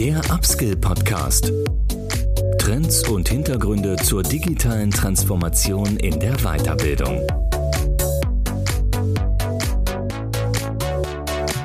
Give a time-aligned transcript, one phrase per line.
[0.00, 1.52] Der Upskill Podcast.
[2.58, 7.20] Trends und Hintergründe zur digitalen Transformation in der Weiterbildung.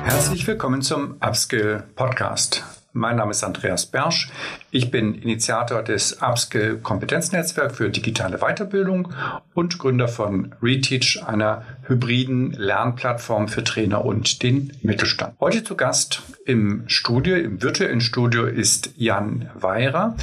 [0.04, 2.62] Herzlich willkommen zum Upskill Podcast.
[2.92, 4.30] Mein Name ist Andreas Bersch.
[4.76, 9.08] Ich bin Initiator des Upskill Kompetenznetzwerk für digitale Weiterbildung
[9.54, 15.34] und Gründer von Reteach, einer hybriden Lernplattform für Trainer und den Mittelstand.
[15.40, 20.14] Heute zu Gast im Studio, im virtuellen Studio ist Jan Weirer.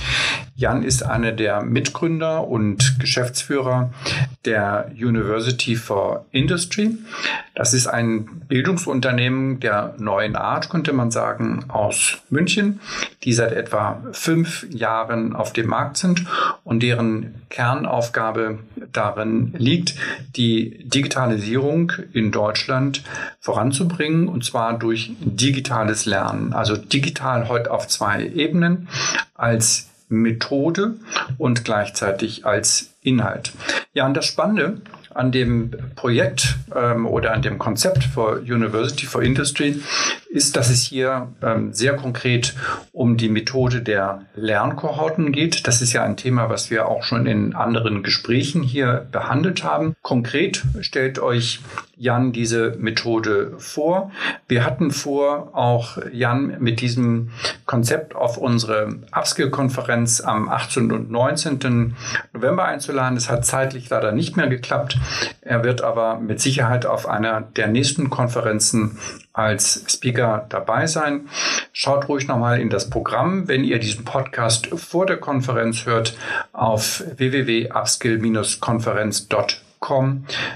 [0.56, 3.92] Jan ist einer der Mitgründer und Geschäftsführer
[4.46, 6.96] der University for Industry.
[7.56, 12.80] Das ist ein Bildungsunternehmen der neuen Art, könnte man sagen, aus München,
[13.24, 16.26] die seit etwa fünf Jahren auf dem Markt sind
[16.64, 18.60] und deren Kernaufgabe
[18.92, 19.96] darin liegt,
[20.36, 23.04] die Digitalisierung in Deutschland
[23.40, 26.54] voranzubringen und zwar durch digitales Lernen.
[26.54, 28.88] Also digital heute auf zwei Ebenen
[29.36, 30.96] als Methode
[31.38, 33.52] und gleichzeitig als Inhalt.
[33.94, 34.82] Ja, und das Spannende
[35.14, 39.80] an dem Projekt ähm, oder an dem Konzept for University for Industry
[40.30, 42.56] ist, dass es hier ähm, sehr konkret
[42.92, 45.68] um die Methode der Lernkohorten geht.
[45.68, 49.96] Das ist ja ein Thema, was wir auch schon in anderen Gesprächen hier behandelt haben.
[50.02, 51.60] Konkret stellt euch
[51.96, 54.12] Jan diese Methode vor.
[54.48, 57.30] Wir hatten vor, auch Jan mit diesem
[57.66, 60.92] Konzept auf unsere Upskill-Konferenz am 18.
[60.92, 61.96] und 19.
[62.34, 63.14] November einzuladen.
[63.16, 64.98] Das hat zeitlich leider nicht mehr geklappt.
[65.42, 68.98] Er wird aber mit Sicherheit auf einer der nächsten Konferenzen
[69.32, 71.30] als Speaker dabei sein.
[71.74, 76.18] Schaut ruhig nochmal in das Programm, wenn ihr diesen Podcast vor der Konferenz hört,
[76.54, 79.73] auf www.upskill-konferenz.com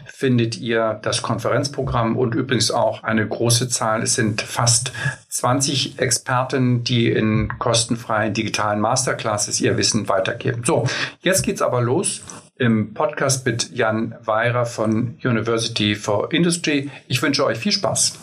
[0.06, 4.04] findet ihr das Konferenzprogramm und übrigens auch eine große Zahl.
[4.04, 4.92] Es sind fast
[5.30, 10.64] 20 Experten, die in kostenfreien digitalen Masterclasses ihr Wissen weitergeben.
[10.66, 10.88] So,
[11.22, 12.22] jetzt geht's aber los
[12.58, 16.90] im Podcast mit Jan Weirer von University for Industry.
[17.08, 18.18] Ich wünsche euch viel Spaß.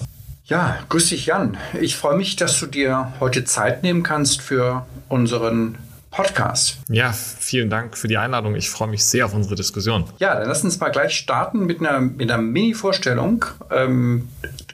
[0.47, 1.56] Ja, grüß dich Jan.
[1.81, 5.78] Ich freue mich, dass du dir heute Zeit nehmen kannst für unseren
[6.14, 6.78] Podcast.
[6.88, 8.54] Ja, vielen Dank für die Einladung.
[8.54, 10.04] Ich freue mich sehr auf unsere Diskussion.
[10.19, 13.44] Ja, dann lass uns mal gleich starten mit einer, mit einer Mini-Vorstellung.
[13.72, 14.28] Ähm,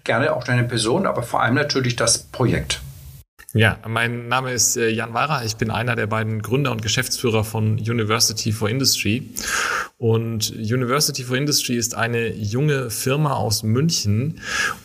[0.04, 2.82] gerne auch deine Person, aber vor allem natürlich das Projekt.
[3.54, 5.42] Ja, mein Name ist äh, Jan Weirer.
[5.44, 9.30] Ich bin einer der beiden Gründer und Geschäftsführer von University for Industry.
[9.96, 14.40] Und University for Industry ist eine junge Firma aus München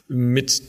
[0.08, 0.64] mit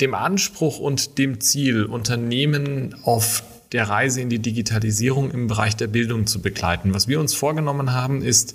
[0.00, 3.42] dem Anspruch und dem Ziel, Unternehmen auf
[3.72, 6.94] der Reise in die Digitalisierung im Bereich der Bildung zu begleiten.
[6.94, 8.54] Was wir uns vorgenommen haben, ist,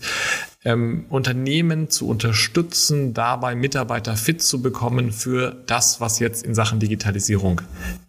[0.65, 6.79] ähm, Unternehmen zu unterstützen, dabei Mitarbeiter fit zu bekommen für das, was jetzt in Sachen
[6.79, 7.61] Digitalisierung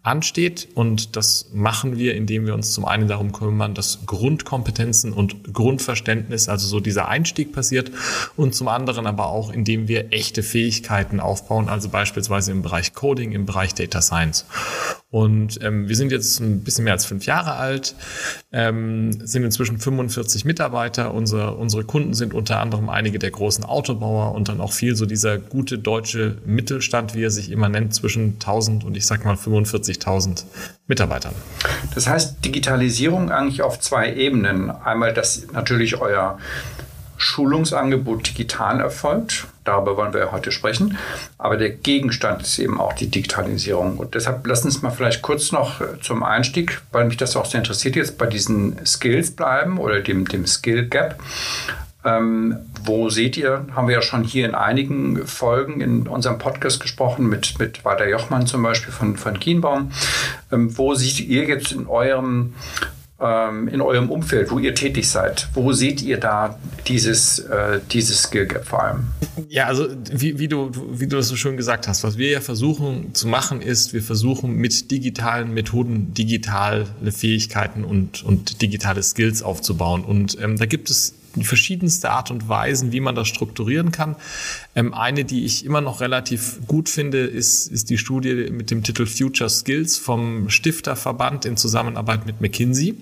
[0.03, 0.69] ansteht.
[0.75, 6.49] Und das machen wir, indem wir uns zum einen darum kümmern, dass Grundkompetenzen und Grundverständnis,
[6.49, 7.91] also so dieser Einstieg passiert,
[8.37, 13.33] und zum anderen aber auch, indem wir echte Fähigkeiten aufbauen, also beispielsweise im Bereich Coding,
[13.33, 14.47] im Bereich Data Science.
[15.11, 17.94] Und ähm, wir sind jetzt ein bisschen mehr als fünf Jahre alt,
[18.53, 21.15] ähm, sind inzwischen 45 Mitarbeiter.
[21.15, 25.07] Unsere, unsere Kunden sind unter anderem einige der großen Autobauer und dann auch viel so
[25.07, 29.34] dieser gute deutsche Mittelstand, wie er sich immer nennt, zwischen 1000 und ich sag mal
[29.34, 30.45] 45.000
[30.87, 31.35] Mitarbeitern.
[31.95, 34.71] Das heißt, Digitalisierung eigentlich auf zwei Ebenen.
[34.71, 36.39] Einmal, dass natürlich euer
[37.17, 39.47] Schulungsangebot digital erfolgt.
[39.65, 40.97] Darüber wollen wir ja heute sprechen.
[41.39, 43.97] Aber der Gegenstand ist eben auch die Digitalisierung.
[43.99, 47.47] Und deshalb lass uns mal vielleicht kurz noch äh, zum Einstieg, weil mich das auch
[47.47, 51.19] sehr interessiert, jetzt bei diesen Skills bleiben oder dem, dem Skill Gap.
[52.06, 56.81] Ähm, wo seht ihr, haben wir ja schon hier in einigen Folgen in unserem Podcast
[56.81, 59.91] gesprochen, mit, mit Walter Jochmann zum Beispiel von, von Kienbaum.
[60.53, 62.55] Ähm, wo seht ihr jetzt in eurem
[63.19, 68.25] ähm, in eurem Umfeld, wo ihr tätig seid, wo seht ihr da dieses, äh, dieses
[68.25, 69.06] Skill Gap vor allem?
[69.49, 72.41] Ja, also wie, wie, du, wie du das so schön gesagt hast, was wir ja
[72.41, 79.43] versuchen zu machen, ist, wir versuchen mit digitalen Methoden digitale Fähigkeiten und, und digitale Skills
[79.43, 80.05] aufzubauen.
[80.05, 81.14] Und ähm, da gibt es
[81.44, 84.17] verschiedenste Art und Weisen, wie man das strukturieren kann.
[84.75, 88.83] Ähm, eine, die ich immer noch relativ gut finde, ist, ist die Studie mit dem
[88.83, 92.97] Titel Future Skills vom Stifterverband in Zusammenarbeit mit McKinsey.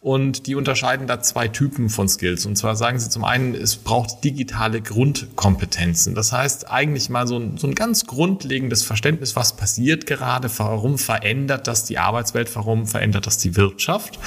[0.00, 2.46] Und die unterscheiden da zwei Typen von Skills.
[2.46, 6.14] Und zwar sagen sie zum einen, es braucht digitale Grundkompetenzen.
[6.14, 10.98] Das heißt eigentlich mal so ein, so ein ganz grundlegendes Verständnis, was passiert gerade, warum
[10.98, 14.18] verändert das die Arbeitswelt, warum verändert das die Wirtschaft.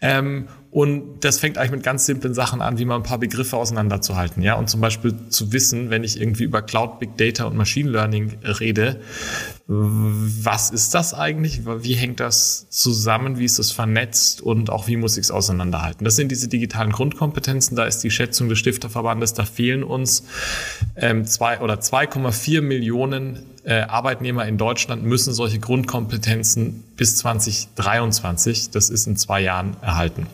[0.00, 3.56] Ähm, und das fängt eigentlich mit ganz simplen Sachen an, wie man ein paar Begriffe
[3.56, 4.42] auseinanderzuhalten.
[4.42, 7.90] Ja, und zum Beispiel zu wissen, wenn ich irgendwie über Cloud, Big Data und Machine
[7.90, 9.00] Learning rede,
[9.66, 11.62] was ist das eigentlich?
[11.64, 13.38] Wie hängt das zusammen?
[13.38, 14.42] Wie ist das vernetzt?
[14.42, 16.04] Und auch wie muss ich es auseinanderhalten?
[16.04, 17.76] Das sind diese digitalen Grundkompetenzen.
[17.76, 20.24] Da ist die Schätzung des Stifterverbandes, da fehlen uns
[20.96, 28.88] ähm, zwei oder 2,4 Millionen äh, Arbeitnehmer in Deutschland müssen solche Grundkompetenzen bis 2023, das
[28.88, 30.26] ist in zwei Jahren, erhalten.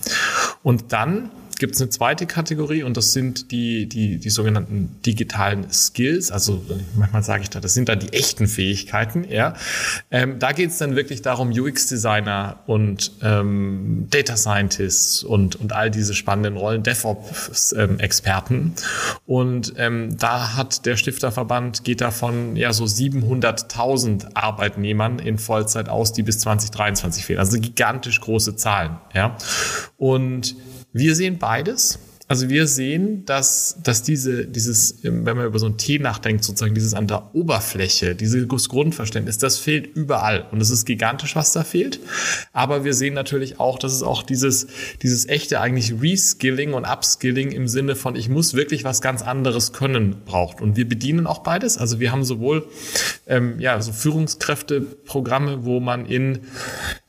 [0.63, 5.71] Und dann gibt es eine zweite Kategorie und das sind die, die, die sogenannten digitalen
[5.71, 6.31] Skills.
[6.31, 6.65] Also
[6.97, 9.25] manchmal sage ich da, das sind dann die echten Fähigkeiten.
[9.29, 9.55] Ja.
[10.11, 15.91] Ähm, da geht es dann wirklich darum, UX-Designer und ähm, Data Scientists und, und all
[15.91, 18.75] diese spannenden Rollen, DevOps-Experten.
[19.27, 26.13] Und ähm, da hat der Stifterverband, geht davon ja so 700.000 Arbeitnehmern in Vollzeit aus,
[26.13, 27.39] die bis 2023 fehlen.
[27.39, 28.99] Also gigantisch große Zahlen.
[29.15, 29.37] Ja.
[29.97, 30.57] Und
[30.95, 31.99] wir sehen beides.
[32.27, 36.75] Also wir sehen, dass, dass diese, dieses, wenn man über so ein T nachdenkt, sozusagen
[36.75, 40.47] dieses an der Oberfläche, dieses Grundverständnis, das fehlt überall.
[40.51, 42.01] Und es ist gigantisch, was da fehlt.
[42.55, 44.69] Aber wir sehen natürlich auch, dass es auch dieses,
[45.03, 49.75] dieses echte eigentlich Reskilling und Upskilling im Sinne von, ich muss wirklich was ganz anderes
[49.75, 50.63] können, braucht.
[50.63, 51.77] Und wir bedienen auch beides.
[51.77, 52.67] Also wir haben sowohl,
[53.27, 56.41] ähm, ja, so Führungskräfteprogramme, wo man in,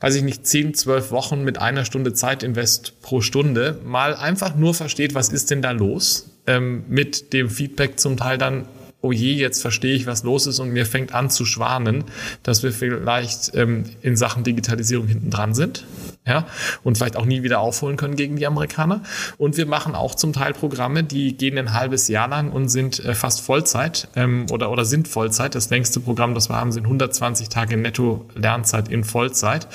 [0.00, 4.74] weiß ich nicht, 10, 12 Wochen mit einer Stunde Zeitinvest pro Stunde mal einfach nur
[4.74, 6.30] versteht, steht, was ist denn da los?
[6.46, 8.66] Ähm, mit dem Feedback zum Teil dann,
[9.02, 12.04] oh je, jetzt verstehe ich, was los ist und mir fängt an zu schwanen,
[12.42, 15.84] dass wir vielleicht ähm, in Sachen Digitalisierung hinten dran sind
[16.26, 16.44] ja,
[16.82, 19.02] und vielleicht auch nie wieder aufholen können gegen die Amerikaner.
[19.38, 23.04] Und wir machen auch zum Teil Programme, die gehen ein halbes Jahr lang und sind
[23.04, 25.54] äh, fast Vollzeit ähm, oder, oder sind Vollzeit.
[25.54, 29.68] Das längste Programm, das wir haben, sind 120 Tage Netto Lernzeit in Vollzeit.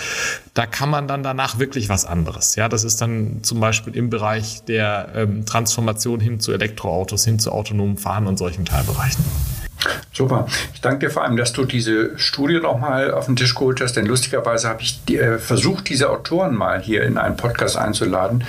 [0.53, 2.57] Da kann man dann danach wirklich was anderes.
[2.57, 7.39] Ja, das ist dann zum Beispiel im Bereich der ähm, Transformation hin zu Elektroautos, hin
[7.39, 9.10] zu autonomen Fahren und solchen Teilbereichen.
[9.17, 10.10] last.
[10.13, 10.45] Super.
[10.73, 13.93] Ich danke dir vor allem, dass du diese Studie nochmal auf den Tisch geholt hast,
[13.93, 18.43] denn lustigerweise habe ich äh, versucht, diese Autoren mal hier in einen Podcast einzuladen,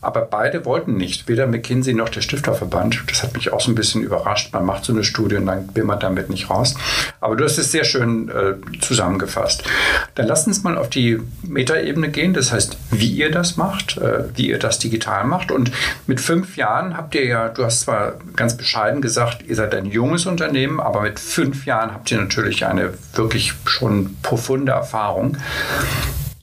[0.00, 3.04] aber beide wollten nicht, weder McKinsey noch der Stifterverband.
[3.06, 4.52] Das hat mich auch so ein bisschen überrascht.
[4.52, 6.74] Man macht so eine Studie und dann will man damit nicht raus.
[7.20, 9.62] Aber du hast es sehr schön äh, zusammengefasst.
[10.16, 14.24] Dann lass uns mal auf die Metaebene gehen, das heißt, wie ihr das macht, äh,
[14.34, 15.52] wie ihr das digital macht.
[15.52, 15.70] Und
[16.08, 19.86] mit fünf Jahren habt ihr ja, du hast zwar ganz bescheiden gesagt, ihr seid ein
[19.86, 25.36] junges Unternehmen, aber mit fünf Jahren habt ihr natürlich eine wirklich schon profunde Erfahrung.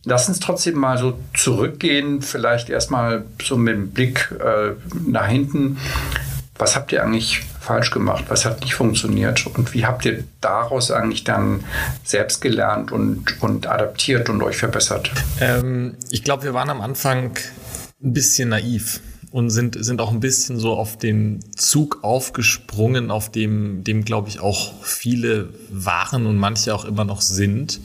[0.03, 4.71] Lass uns trotzdem mal so zurückgehen, vielleicht erstmal so mit dem Blick äh,
[5.05, 5.77] nach hinten.
[6.57, 8.25] Was habt ihr eigentlich falsch gemacht?
[8.27, 9.45] Was hat nicht funktioniert?
[9.45, 11.63] Und wie habt ihr daraus eigentlich dann
[12.03, 15.11] selbst gelernt und, und adaptiert und euch verbessert?
[15.39, 17.37] Ähm, ich glaube, wir waren am Anfang
[18.03, 19.01] ein bisschen naiv
[19.31, 24.29] und sind, sind auch ein bisschen so auf den Zug aufgesprungen, auf dem, dem glaube
[24.29, 27.79] ich auch viele waren und manche auch immer noch sind,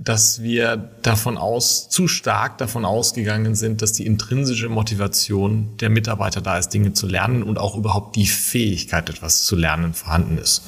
[0.00, 6.40] dass wir davon aus, zu stark davon ausgegangen sind, dass die intrinsische Motivation der Mitarbeiter
[6.40, 10.62] da ist, Dinge zu lernen und auch überhaupt die Fähigkeit, etwas zu lernen, vorhanden ist.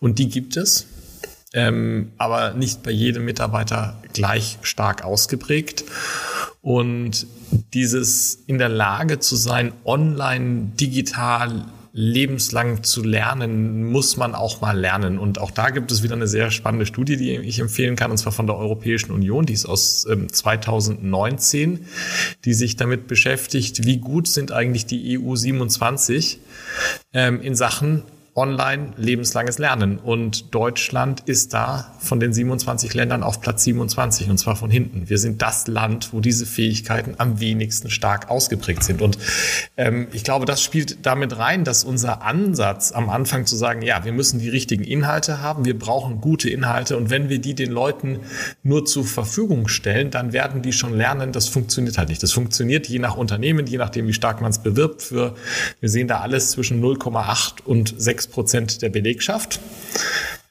[0.00, 0.86] Und die gibt es.
[1.58, 5.84] Ähm, aber nicht bei jedem Mitarbeiter gleich stark ausgeprägt.
[6.62, 7.26] Und
[7.74, 14.78] dieses in der Lage zu sein, online, digital, lebenslang zu lernen, muss man auch mal
[14.78, 15.18] lernen.
[15.18, 18.18] Und auch da gibt es wieder eine sehr spannende Studie, die ich empfehlen kann, und
[18.18, 21.86] zwar von der Europäischen Union, die ist aus ähm, 2019,
[22.44, 26.38] die sich damit beschäftigt, wie gut sind eigentlich die EU 27
[27.14, 28.04] ähm, in Sachen
[28.38, 29.98] online lebenslanges Lernen.
[29.98, 35.08] Und Deutschland ist da von den 27 Ländern auf Platz 27 und zwar von hinten.
[35.08, 39.02] Wir sind das Land, wo diese Fähigkeiten am wenigsten stark ausgeprägt sind.
[39.02, 39.18] Und
[39.76, 44.04] ähm, ich glaube, das spielt damit rein, dass unser Ansatz am Anfang zu sagen, ja,
[44.04, 47.72] wir müssen die richtigen Inhalte haben, wir brauchen gute Inhalte und wenn wir die den
[47.72, 48.20] Leuten
[48.62, 52.22] nur zur Verfügung stellen, dann werden die schon lernen, das funktioniert halt nicht.
[52.22, 55.02] Das funktioniert je nach Unternehmen, je nachdem, wie stark man es bewirbt.
[55.02, 55.34] Für,
[55.80, 59.60] wir sehen da alles zwischen 0,8 und 6 Prozent der Belegschaft.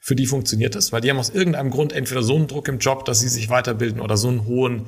[0.08, 2.78] Für die funktioniert das, weil die haben aus irgendeinem Grund entweder so einen Druck im
[2.78, 4.86] Job, dass sie sich weiterbilden oder so einen hohen,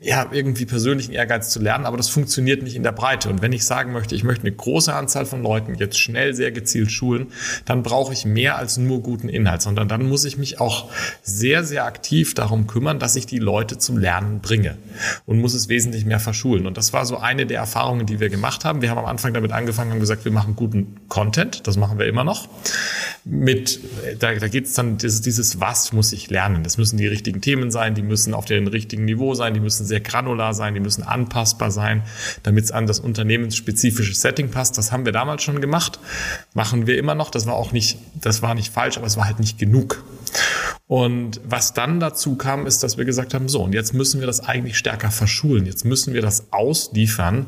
[0.00, 3.28] ja, irgendwie persönlichen Ehrgeiz zu lernen, aber das funktioniert nicht in der Breite.
[3.28, 6.50] Und wenn ich sagen möchte, ich möchte eine große Anzahl von Leuten jetzt schnell sehr
[6.50, 7.26] gezielt schulen,
[7.66, 10.90] dann brauche ich mehr als nur guten Inhalt, sondern dann muss ich mich auch
[11.22, 14.78] sehr, sehr aktiv darum kümmern, dass ich die Leute zum Lernen bringe
[15.26, 16.66] und muss es wesentlich mehr verschulen.
[16.66, 18.80] Und das war so eine der Erfahrungen, die wir gemacht haben.
[18.80, 22.06] Wir haben am Anfang damit angefangen und gesagt, wir machen guten Content, das machen wir
[22.06, 22.48] immer noch.
[23.26, 23.80] Mit,
[24.20, 26.62] da, da geht es dann, dieses, dieses Was muss ich lernen.
[26.62, 29.84] Das müssen die richtigen Themen sein, die müssen auf dem richtigen Niveau sein, die müssen
[29.84, 32.04] sehr granular sein, die müssen anpassbar sein,
[32.44, 34.78] damit es an das unternehmensspezifische Setting passt.
[34.78, 35.98] Das haben wir damals schon gemacht,
[36.54, 37.30] machen wir immer noch.
[37.30, 40.04] Das war auch nicht, das war nicht falsch, aber es war halt nicht genug.
[40.86, 44.26] Und was dann dazu kam, ist, dass wir gesagt haben, so, und jetzt müssen wir
[44.26, 45.64] das eigentlich stärker verschulen.
[45.64, 47.46] Jetzt müssen wir das ausliefern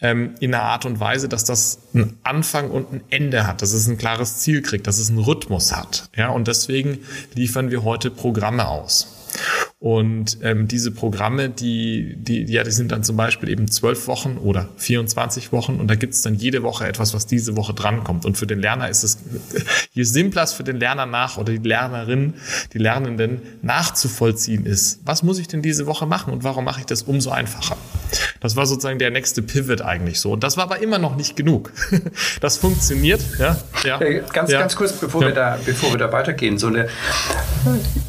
[0.00, 3.72] ähm, in einer Art und Weise, dass das einen Anfang und ein Ende hat, dass
[3.72, 6.10] es ein klares Ziel kriegt, dass es einen Rhythmus hat.
[6.16, 6.98] Ja, und deswegen
[7.34, 9.12] liefern wir heute Programme aus.
[9.86, 14.36] Und ähm, diese Programme, die, die, ja, die sind dann zum Beispiel eben zwölf Wochen
[14.36, 18.26] oder 24 Wochen und da gibt es dann jede Woche etwas, was diese Woche drankommt.
[18.26, 19.18] Und für den Lerner ist es,
[19.92, 22.34] je simpler es für den Lerner nach oder die Lernerin,
[22.72, 26.86] die Lernenden nachzuvollziehen ist, was muss ich denn diese Woche machen und warum mache ich
[26.86, 27.76] das umso einfacher?
[28.40, 30.32] Das war sozusagen der nächste Pivot eigentlich so.
[30.32, 31.72] Und das war aber immer noch nicht genug.
[32.40, 33.56] Das funktioniert, ja.
[33.84, 34.60] ja äh, ganz, ja.
[34.60, 35.28] ganz kurz, bevor, ja.
[35.28, 36.88] wir da, bevor wir da weitergehen, so eine,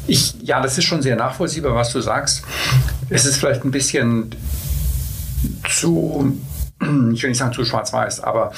[0.06, 2.44] ich, ja, das ist schon sehr nachvollziehbar, was du sagst.
[3.10, 4.34] Es ist vielleicht ein bisschen
[5.68, 6.38] zu,
[6.80, 8.52] ich will nicht sagen zu schwarz-weiß, aber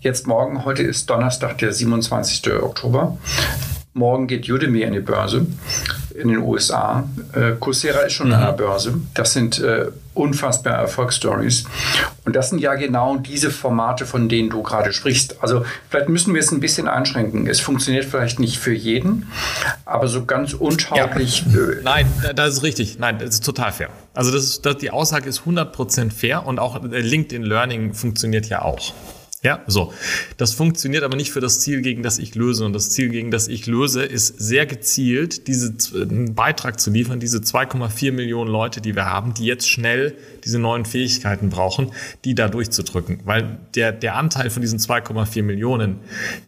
[0.00, 2.52] jetzt morgen, heute ist Donnerstag, der 27.
[2.62, 3.16] Oktober.
[3.94, 5.46] Morgen geht Udemy an die Börse
[6.18, 7.04] in den USA.
[7.32, 8.34] Äh, Coursera ist schon mhm.
[8.34, 8.94] an der Börse.
[9.14, 11.64] Das sind äh, unfassbare Erfolgsstories.
[12.24, 15.36] Und das sind ja genau diese Formate, von denen du gerade sprichst.
[15.42, 17.46] Also vielleicht müssen wir es ein bisschen einschränken.
[17.46, 19.30] Es funktioniert vielleicht nicht für jeden,
[19.84, 21.44] aber so ganz untauglich.
[21.52, 21.60] Ja.
[21.60, 22.98] Äh, Nein, das ist richtig.
[22.98, 23.90] Nein, das ist total fair.
[24.14, 28.62] Also das ist, das, die Aussage ist 100% fair und auch LinkedIn Learning funktioniert ja
[28.62, 28.92] auch.
[29.46, 29.92] Ja, so.
[30.38, 32.64] Das funktioniert aber nicht für das Ziel, gegen das ich löse.
[32.64, 37.20] Und das Ziel, gegen das ich löse, ist sehr gezielt, diese, einen Beitrag zu liefern,
[37.20, 41.92] diese 2,4 Millionen Leute, die wir haben, die jetzt schnell diese neuen Fähigkeiten brauchen,
[42.24, 43.20] die da durchzudrücken.
[43.24, 45.98] Weil der, der Anteil von diesen 2,4 Millionen,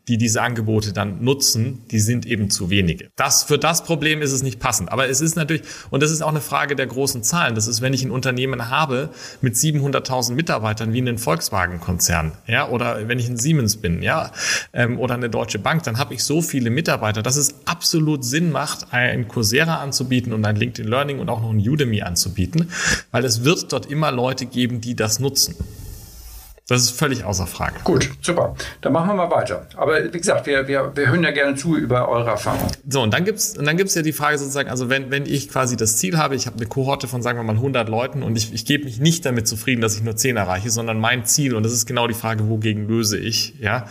[0.06, 3.10] die diese Angebote dann nutzen, die sind eben zu wenige.
[3.16, 4.92] Das, für das Problem ist es nicht passend.
[4.92, 7.54] Aber es ist natürlich, und das ist auch eine Frage der großen Zahlen.
[7.54, 13.08] Das ist, wenn ich ein Unternehmen habe mit 700.000 Mitarbeitern wie einen Volkswagen-Konzern, ja, oder
[13.08, 14.30] wenn ich ein Siemens bin, ja,
[14.72, 18.52] ähm, oder eine Deutsche Bank, dann habe ich so viele Mitarbeiter, dass es absolut Sinn
[18.52, 22.70] macht, ein Coursera anzubieten und ein LinkedIn Learning und auch noch ein Udemy anzubieten,
[23.10, 25.54] weil es wird dort immer Leute geben, die das nutzen.
[26.68, 27.76] Das ist völlig außer Frage.
[27.82, 28.54] Gut, super.
[28.82, 29.66] Dann machen wir mal weiter.
[29.74, 32.70] Aber wie gesagt, wir, wir, wir hören ja gerne zu über eure Erfahrungen.
[32.86, 35.48] So, und dann gibt's und dann gibt's ja die Frage sozusagen, also wenn, wenn ich
[35.48, 38.36] quasi das Ziel habe, ich habe eine Kohorte von, sagen wir mal, 100 Leuten und
[38.36, 41.54] ich, ich gebe mich nicht damit zufrieden, dass ich nur 10 erreiche, sondern mein Ziel,
[41.54, 43.86] und das ist genau die Frage, wogegen löse ich, ja.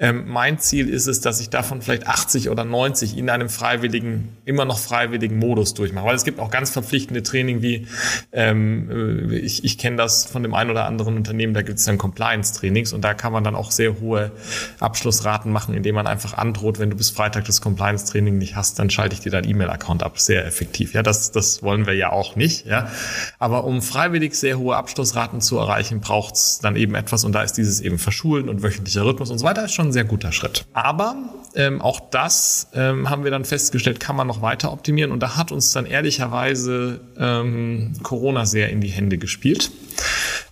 [0.00, 4.36] Ähm, mein Ziel ist es, dass ich davon vielleicht 80 oder 90 in einem freiwilligen,
[4.44, 6.06] immer noch freiwilligen Modus durchmache.
[6.06, 7.86] Weil es gibt auch ganz verpflichtende Training wie,
[8.32, 11.98] ähm, äh, ich, ich kenne das von dem einen oder anderen Unternehmen, da gibt's dann
[12.16, 14.32] Compliance-Trainings und da kann man dann auch sehr hohe
[14.80, 18.90] Abschlussraten machen, indem man einfach androht, wenn du bis Freitag das Compliance-Training nicht hast, dann
[18.90, 20.18] schalte ich dir deinen E-Mail-Account ab.
[20.18, 20.94] Sehr effektiv.
[20.94, 22.66] Ja, das, das wollen wir ja auch nicht.
[22.66, 22.90] Ja,
[23.38, 27.54] aber um freiwillig sehr hohe Abschlussraten zu erreichen, braucht's dann eben etwas und da ist
[27.54, 30.64] dieses eben Verschulen und wöchentlicher Rhythmus und so weiter ist schon ein sehr guter Schritt.
[30.72, 31.16] Aber
[31.54, 35.36] ähm, auch das ähm, haben wir dann festgestellt, kann man noch weiter optimieren und da
[35.36, 39.70] hat uns dann ehrlicherweise ähm, Corona sehr in die Hände gespielt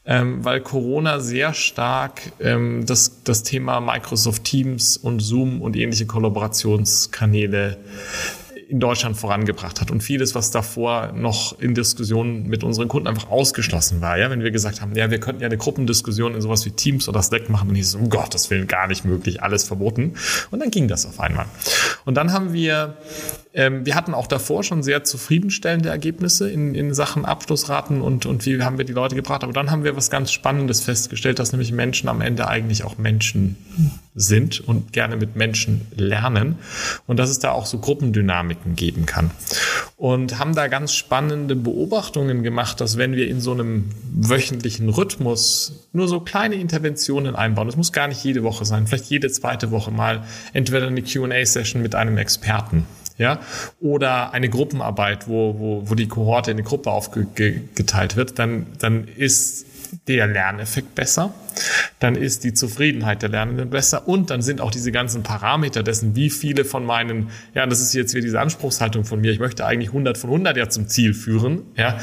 [0.07, 6.07] ähm, weil Corona sehr stark ähm, das, das Thema Microsoft Teams und Zoom und ähnliche
[6.07, 7.79] Kollaborationskanäle
[8.69, 13.31] in Deutschland vorangebracht hat und vieles, was davor noch in Diskussionen mit unseren Kunden einfach
[13.31, 14.19] ausgeschlossen war.
[14.19, 17.09] Ja, wenn wir gesagt haben, ja, wir könnten ja eine Gruppendiskussion in sowas wie Teams
[17.09, 20.15] oder Slack machen, dann hieß es, um Gottes Willen, gar nicht möglich, alles verboten.
[20.51, 21.47] Und dann ging das auf einmal.
[22.05, 22.97] Und dann haben wir
[23.55, 28.45] ähm, wir hatten auch davor schon sehr zufriedenstellende Ergebnisse in, in Sachen Abschlussraten und, und
[28.47, 29.45] wie haben wir die Leute gebracht.
[29.45, 32.99] Aber dann haben wir was ganz Spannendes festgestellt, dass nämlich Menschen am Ende eigentlich auch
[32.99, 33.57] Menschen
[34.15, 36.57] sind und gerne mit Menschen lernen
[37.07, 39.33] und dass es da auch so Gruppendynamiken geben kann.
[39.97, 45.89] Und haben da ganz spannende Beobachtungen gemacht, dass wenn wir in so einem wöchentlichen Rhythmus
[45.93, 49.73] nur so kleine Interventionen einbauen, das muss gar nicht jede Woche sein, vielleicht jede zweite
[49.73, 52.87] Woche mal entweder eine Q&A-Session mit einem Experten
[53.19, 53.41] ja,
[53.81, 59.07] oder eine Gruppenarbeit, wo, wo, wo die Kohorte in eine Gruppe aufgeteilt wird, dann, dann
[59.17, 59.67] ist
[60.09, 61.33] der Lerneffekt besser,
[61.99, 66.17] dann ist die Zufriedenheit der Lernenden besser und dann sind auch diese ganzen Parameter dessen,
[66.17, 69.65] wie viele von meinen, ja, das ist jetzt wieder diese Anspruchshaltung von mir, ich möchte
[69.65, 71.99] eigentlich 100 von 100 ja zum Ziel führen, ja,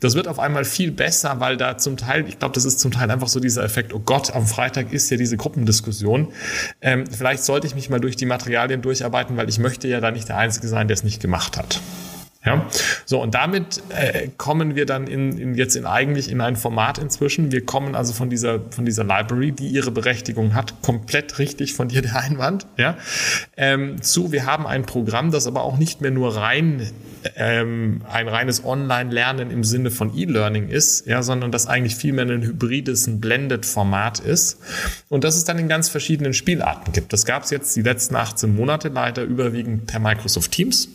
[0.00, 2.90] das wird auf einmal viel besser, weil da zum Teil, ich glaube, das ist zum
[2.90, 6.32] Teil einfach so dieser Effekt, oh Gott, am Freitag ist ja diese Gruppendiskussion,
[6.80, 10.10] ähm, vielleicht sollte ich mich mal durch die Materialien durcharbeiten, weil ich möchte ja da
[10.10, 11.80] nicht der Einzige sein, der es nicht gemacht hat.
[12.44, 12.66] Ja,
[13.04, 16.98] So, und damit äh, kommen wir dann in, in jetzt in eigentlich in ein Format
[16.98, 17.52] inzwischen.
[17.52, 21.86] Wir kommen also von dieser, von dieser Library, die ihre Berechtigung hat, komplett richtig von
[21.86, 22.96] dir der Einwand, ja,
[23.56, 26.90] ähm, zu, wir haben ein Programm, das aber auch nicht mehr nur rein
[27.36, 32.42] ähm, ein reines Online-Lernen im Sinne von E-Learning ist, ja, sondern das eigentlich vielmehr ein
[32.42, 34.58] hybrides, ein Blended-Format ist
[35.08, 37.12] und das es dann in ganz verschiedenen Spielarten gibt.
[37.12, 40.88] Das gab es jetzt die letzten 18 Monate leider überwiegend per Microsoft Teams.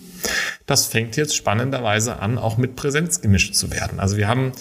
[0.66, 4.00] Das fängt jetzt spannenderweise an, auch mit Präsenz gemischt zu werden.
[4.00, 4.52] Also wir haben,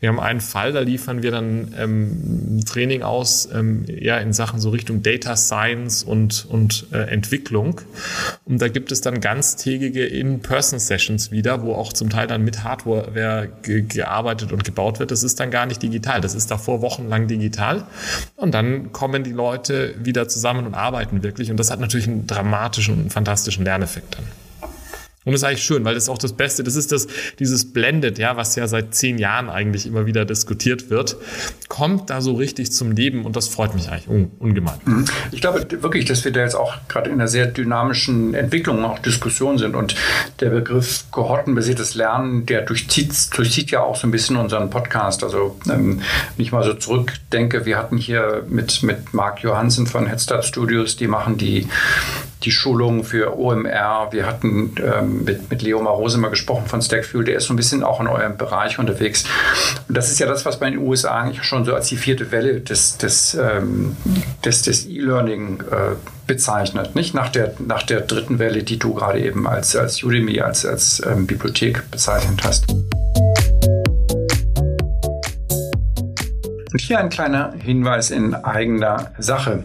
[0.00, 4.60] wir haben einen Fall, da liefern wir dann ähm, Training aus, ähm, ja, in Sachen
[4.60, 7.80] so Richtung Data Science und, und äh, Entwicklung.
[8.44, 13.48] Und da gibt es dann ganztägige In-Person-Sessions wieder, wo auch zum Teil dann mit Hardware
[13.62, 15.10] ge gearbeitet und gebaut wird.
[15.10, 16.20] Das ist dann gar nicht digital.
[16.20, 17.84] Das ist davor wochenlang digital.
[18.36, 21.50] Und dann kommen die Leute wieder zusammen und arbeiten wirklich.
[21.50, 24.45] Und das hat natürlich einen dramatischen und fantastischen Lerneffekt dann.
[25.26, 26.62] Und das ist eigentlich schön, weil das ist auch das Beste.
[26.62, 27.08] Das ist das,
[27.40, 31.16] dieses Blended, ja, was ja seit zehn Jahren eigentlich immer wieder diskutiert wird,
[31.66, 34.78] kommt da so richtig zum Leben und das freut mich eigentlich un ungemein.
[34.84, 35.04] Mhm.
[35.32, 39.00] Ich glaube wirklich, dass wir da jetzt auch gerade in einer sehr dynamischen Entwicklung, auch
[39.00, 39.96] Diskussion sind und
[40.38, 45.24] der Begriff kohortenbasiertes Lernen, der durchzieht, durchzieht ja auch so ein bisschen unseren Podcast.
[45.24, 46.02] Also, ähm,
[46.36, 50.96] wenn ich mal so zurückdenke, wir hatten hier mit, mit Marc Johansen von Headstart Studios,
[50.96, 51.66] die machen die
[52.42, 54.08] die Schulung für OMR.
[54.10, 57.56] Wir hatten ähm, mit, mit Leo Marose mal gesprochen von Stackfuel, der ist so ein
[57.56, 59.24] bisschen auch in eurem Bereich unterwegs.
[59.88, 61.96] Und das ist ja das, was man in den USA eigentlich schon so als die
[61.96, 63.96] vierte Welle des, des, ähm,
[64.44, 65.94] des, des E-Learning äh,
[66.26, 66.94] bezeichnet.
[66.94, 70.66] Nicht nach der, nach der dritten Welle, die du gerade eben als, als Udemy, als,
[70.66, 72.66] als ähm, Bibliothek bezeichnet hast.
[76.76, 79.62] Und hier ein kleiner Hinweis in eigener Sache.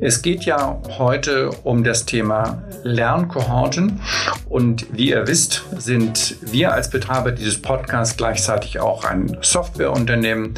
[0.00, 4.00] Es geht ja heute um das Thema Lernkohorten
[4.48, 10.54] und wie ihr wisst, sind wir als Betreiber dieses Podcasts gleichzeitig auch ein Softwareunternehmen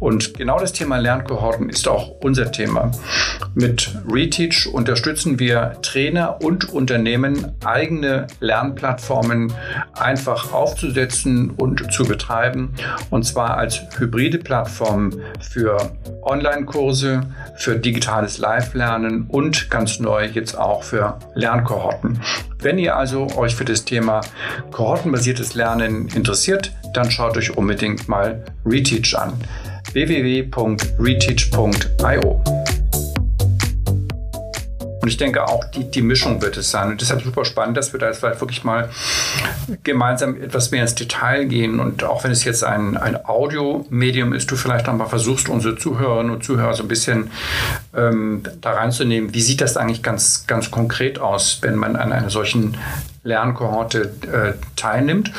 [0.00, 2.92] und genau das Thema Lernkohorten ist auch unser Thema.
[3.54, 9.52] Mit Reteach unterstützen wir Trainer und Unternehmen, eigene Lernplattformen
[9.92, 12.72] einfach aufzusetzen und zu betreiben
[13.10, 17.22] und zwar als hybride Plattform für Online-Kurse,
[17.56, 22.20] für digitales Live-Lernen und ganz neu jetzt auch für Lernkohorten.
[22.60, 24.22] Wenn ihr also euch für das Thema
[24.70, 29.34] kohortenbasiertes Lernen interessiert, dann schaut euch unbedingt mal Reteach an.
[29.92, 32.63] www.reteach.io
[35.04, 36.92] und ich denke auch, die, die Mischung wird es sein.
[36.92, 38.88] Und deshalb super spannend, dass wir da jetzt vielleicht wirklich mal
[39.82, 41.78] gemeinsam etwas mehr ins Detail gehen.
[41.78, 45.76] Und auch wenn es jetzt ein, ein Audiomedium ist, du vielleicht auch mal versuchst, unsere
[45.76, 47.30] Zuhörerinnen und Zuhörer so ein bisschen
[47.94, 49.34] ähm, da reinzunehmen.
[49.34, 52.78] Wie sieht das eigentlich ganz, ganz konkret aus, wenn man an einer solchen
[53.24, 55.32] Lernkohorte äh, teilnimmt?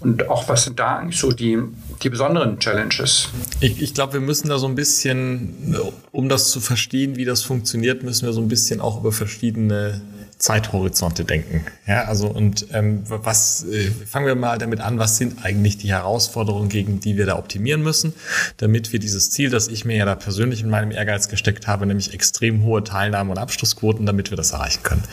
[0.00, 1.60] Und auch was sind da eigentlich so die
[2.02, 3.28] die besonderen Challenges?
[3.60, 5.76] Ich, ich glaube, wir müssen da so ein bisschen,
[6.10, 10.00] um das zu verstehen, wie das funktioniert, müssen wir so ein bisschen auch über verschiedene
[10.42, 11.64] Zeithorizonte denken.
[11.86, 15.88] Ja, also und ähm, was äh, fangen wir mal damit an, was sind eigentlich die
[15.90, 18.12] Herausforderungen, gegen die wir da optimieren müssen,
[18.56, 21.86] damit wir dieses Ziel, das ich mir ja da persönlich in meinem Ehrgeiz gesteckt habe,
[21.86, 25.04] nämlich extrem hohe Teilnahme und Abschlussquoten, damit wir das erreichen können.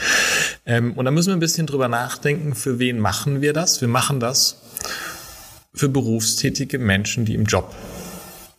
[0.65, 3.81] Ähm, und da müssen wir ein bisschen drüber nachdenken, für wen machen wir das?
[3.81, 4.57] Wir machen das
[5.73, 7.73] für berufstätige Menschen, die im Job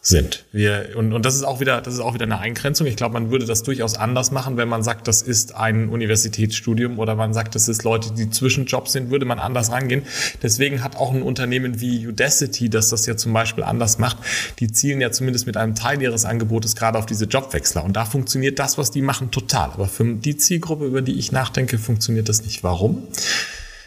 [0.02, 0.46] sind.
[0.50, 2.86] Wir, und, und das ist auch wieder, das ist auch wieder eine Eingrenzung.
[2.86, 6.98] Ich glaube, man würde das durchaus anders machen, wenn man sagt, das ist ein Universitätsstudium
[6.98, 10.02] oder man sagt, das ist Leute, die zwischen Jobs sind, würde man anders rangehen.
[10.42, 14.16] Deswegen hat auch ein Unternehmen wie Udacity, das das ja zum Beispiel anders macht,
[14.58, 17.84] die zielen ja zumindest mit einem Teil ihres Angebotes gerade auf diese Jobwechsler.
[17.84, 19.70] Und da funktioniert das, was die machen, total.
[19.72, 22.64] Aber für die Zielgruppe, über die ich nachdenke, funktioniert das nicht.
[22.64, 23.02] Warum?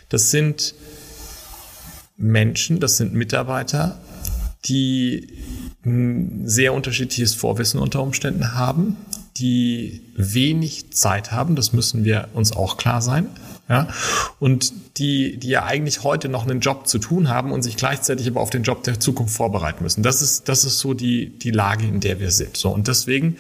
[0.10, 0.76] Das sind
[2.18, 4.00] Menschen, das sind Mitarbeiter,
[4.66, 5.28] die
[5.86, 8.96] ein sehr unterschiedliches Vorwissen unter Umständen haben,
[9.38, 13.28] die wenig Zeit haben, das müssen wir uns auch klar sein,
[13.68, 13.88] ja,
[14.40, 18.28] und die, die ja eigentlich heute noch einen Job zu tun haben und sich gleichzeitig
[18.28, 20.04] aber auf den Job der Zukunft vorbereiten müssen.
[20.04, 22.58] Das ist, das ist so die, die Lage, in der wir sind.
[22.58, 23.38] So, und deswegen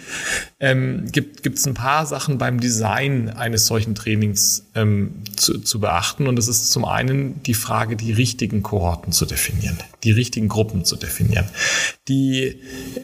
[0.59, 6.25] ähm, gibt es ein paar Sachen beim Design eines solchen Trainings ähm, zu, zu beachten.
[6.25, 10.85] Und das ist zum einen die Frage, die richtigen Kohorten zu definieren, die richtigen Gruppen
[10.85, 11.47] zu definieren.
[12.07, 12.59] Die,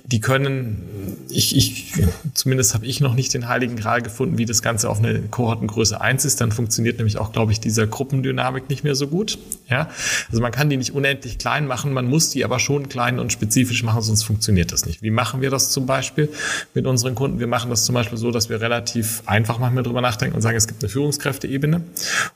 [0.05, 1.93] die können, ich, ich
[2.33, 6.01] zumindest habe ich noch nicht den heiligen Gral gefunden, wie das Ganze auf eine Kohortengröße
[6.01, 6.41] 1 ist.
[6.41, 9.37] Dann funktioniert nämlich auch, glaube ich, dieser Gruppendynamik Gruppendynamik nicht mehr so gut.
[9.69, 9.89] Ja,
[10.29, 13.31] also man kann die nicht unendlich klein machen, man muss die aber schon klein und
[13.31, 15.03] spezifisch machen, sonst funktioniert das nicht.
[15.03, 16.29] Wie machen wir das zum Beispiel
[16.73, 17.39] mit unseren Kunden?
[17.39, 20.57] Wir machen das zum Beispiel so, dass wir relativ einfach manchmal drüber nachdenken und sagen,
[20.57, 21.81] es gibt eine Führungskräfteebene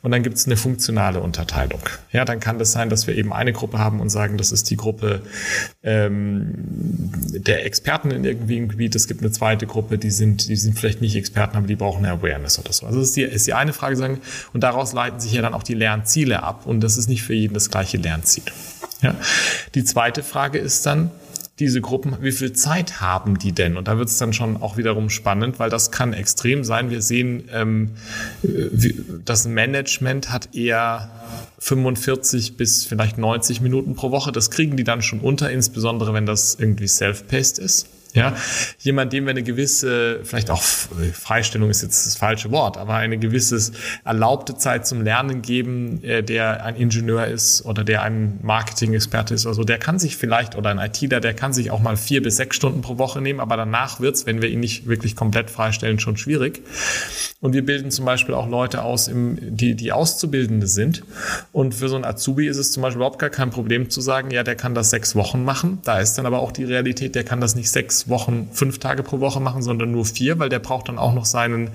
[0.02, 1.82] und dann gibt es eine funktionale Unterteilung.
[2.12, 4.70] Ja, dann kann das sein, dass wir eben eine Gruppe haben und sagen, das ist
[4.70, 5.22] die Gruppe
[5.82, 6.54] ähm,
[7.46, 8.96] der Experten in irgendwie im Gebiet.
[8.96, 12.06] Es gibt eine zweite Gruppe, die sind, die sind vielleicht nicht Experten, aber die brauchen
[12.06, 12.86] eine Awareness oder so.
[12.86, 14.20] Also das ist die, ist die eine Frage sagen
[14.54, 17.34] und daraus leiten sich ja dann auch die Lernziele ab und das ist nicht für
[17.34, 18.44] jeden das gleiche Lernziel.
[19.02, 19.16] Ja.
[19.76, 21.12] Die zweite Frage ist dann,
[21.60, 23.78] diese Gruppen, wie viel Zeit haben die denn?
[23.78, 26.90] Und da wird es dann schon auch wiederum spannend, weil das kann extrem sein.
[26.90, 27.92] Wir sehen, ähm,
[29.24, 31.12] das Management hat eher
[31.60, 34.32] 45 bis vielleicht 90 Minuten pro Woche.
[34.32, 37.88] Das kriegen die dann schon unter, insbesondere wenn das irgendwie self-paced ist.
[38.24, 38.36] Ja,
[38.80, 43.18] jemand, dem wir eine gewisse, vielleicht auch Freistellung ist jetzt das falsche Wort, aber eine
[43.18, 43.72] gewisse
[44.06, 49.48] erlaubte Zeit zum Lernen geben, äh, der ein Ingenieur ist oder der ein Marketing-Experte ist
[49.48, 52.22] oder so, der kann sich vielleicht, oder ein ITler, der kann sich auch mal vier
[52.22, 55.50] bis sechs Stunden pro Woche nehmen, aber danach wird's, wenn wir ihn nicht wirklich komplett
[55.50, 56.62] freistellen, schon schwierig.
[57.42, 61.04] Und wir bilden zum Beispiel auch Leute aus, die, die Auszubildende sind.
[61.52, 64.32] Und für so ein Azubi ist es zum Beispiel überhaupt gar kein Problem zu sagen,
[64.32, 65.80] ja, der kann das sechs Wochen machen.
[65.84, 69.04] Da ist dann aber auch die Realität, der kann das nicht sechs Wochen, fünf Tage
[69.04, 71.72] pro Woche machen, sondern nur vier, weil der braucht dann auch noch seinen,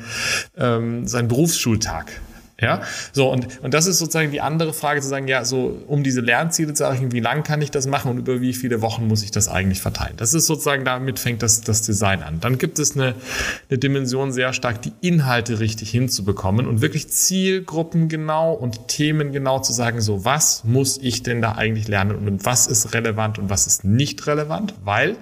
[0.56, 2.20] ähm, seinen Berufsschultag.
[2.60, 6.02] Ja, so und, und das ist sozusagen die andere Frage zu sagen, ja, so um
[6.02, 9.06] diese Lernziele zu erreichen, wie lang kann ich das machen und über wie viele Wochen
[9.06, 10.14] muss ich das eigentlich verteilen?
[10.16, 12.40] Das ist sozusagen, damit fängt das, das Design an.
[12.40, 13.14] Dann gibt es eine,
[13.70, 19.60] eine Dimension sehr stark, die Inhalte richtig hinzubekommen und wirklich Zielgruppen genau und Themen genau
[19.60, 23.50] zu sagen, so was muss ich denn da eigentlich lernen und was ist relevant und
[23.50, 25.14] was ist nicht relevant, weil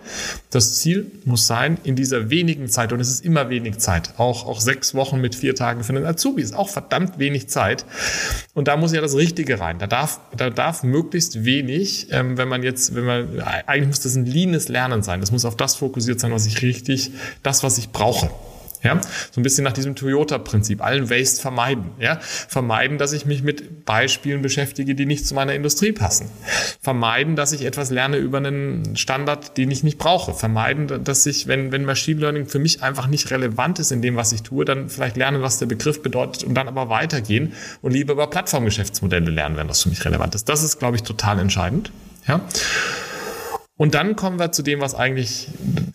[0.48, 4.46] das Ziel muss sein, in dieser wenigen Zeit, und es ist immer wenig Zeit, auch,
[4.46, 7.84] auch sechs Wochen mit vier Tagen für einen Azubi ist auch verdammt wenig wenig Zeit.
[8.54, 9.78] Und da muss ja das Richtige rein.
[9.78, 14.14] Da darf, da darf möglichst wenig, ähm, wenn man jetzt, wenn man, eigentlich muss das
[14.16, 15.20] ein leanes Lernen sein.
[15.20, 17.10] Das muss auf das fokussiert sein, was ich richtig,
[17.42, 18.30] das, was ich brauche.
[18.82, 21.90] Ja, so ein bisschen nach diesem Toyota-Prinzip, allen Waste vermeiden.
[21.98, 26.30] Ja, vermeiden, dass ich mich mit Beispielen beschäftige, die nicht zu meiner Industrie passen.
[26.80, 30.34] Vermeiden, dass ich etwas lerne über einen Standard, den ich nicht brauche.
[30.34, 34.16] Vermeiden, dass ich, wenn, wenn Machine Learning für mich einfach nicht relevant ist in dem,
[34.16, 37.92] was ich tue, dann vielleicht lernen, was der Begriff bedeutet und dann aber weitergehen und
[37.92, 40.48] lieber über Plattformgeschäftsmodelle lernen, wenn das für mich relevant ist.
[40.48, 41.90] Das ist, glaube ich, total entscheidend.
[42.26, 42.40] Ja.
[43.78, 45.48] Und dann kommen wir zu dem, was eigentlich,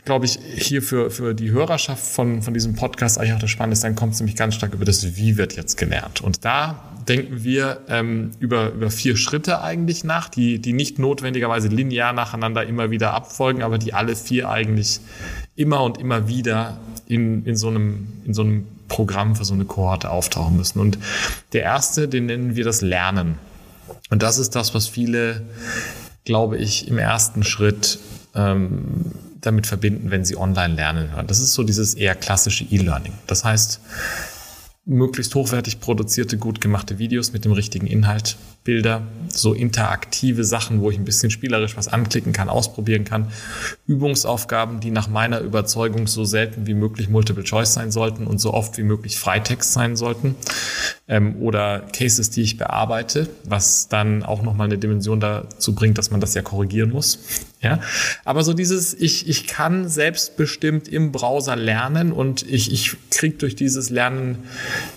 [0.05, 3.73] glaube ich, hier für, für die Hörerschaft von, von diesem Podcast eigentlich auch das Spannende
[3.73, 3.83] ist.
[3.83, 6.21] Dann kommt es nämlich ganz stark über das Wie wird jetzt gelernt.
[6.21, 11.69] Und da denken wir ähm, über, über vier Schritte eigentlich nach, die, die nicht notwendigerweise
[11.69, 14.99] linear nacheinander immer wieder abfolgen, aber die alle vier eigentlich
[15.55, 19.65] immer und immer wieder in, in, so, einem, in so einem Programm für so eine
[19.65, 20.79] Kohorte auftauchen müssen.
[20.79, 20.99] Und
[21.53, 23.39] der erste, den nennen wir das Lernen.
[24.11, 25.41] Und das ist das, was viele
[26.25, 27.99] glaube ich, im ersten Schritt
[28.35, 31.27] ähm, damit verbinden, wenn sie online lernen hören.
[31.27, 33.13] Das ist so dieses eher klassische E-Learning.
[33.27, 33.79] Das heißt,
[34.85, 40.89] möglichst hochwertig produzierte, gut gemachte Videos mit dem richtigen Inhalt, Bilder, so interaktive Sachen, wo
[40.89, 43.31] ich ein bisschen spielerisch was anklicken kann, ausprobieren kann,
[43.87, 48.53] Übungsaufgaben, die nach meiner Überzeugung so selten wie möglich Multiple Choice sein sollten und so
[48.53, 50.35] oft wie möglich Freitext sein sollten
[51.07, 56.09] ähm, oder Cases, die ich bearbeite, was dann auch nochmal eine Dimension dazu bringt, dass
[56.09, 57.19] man das ja korrigieren muss.
[57.61, 57.79] Ja,
[58.25, 63.55] aber so dieses, ich, ich kann selbstbestimmt im Browser lernen und ich, ich kriege durch
[63.55, 64.39] dieses Lernen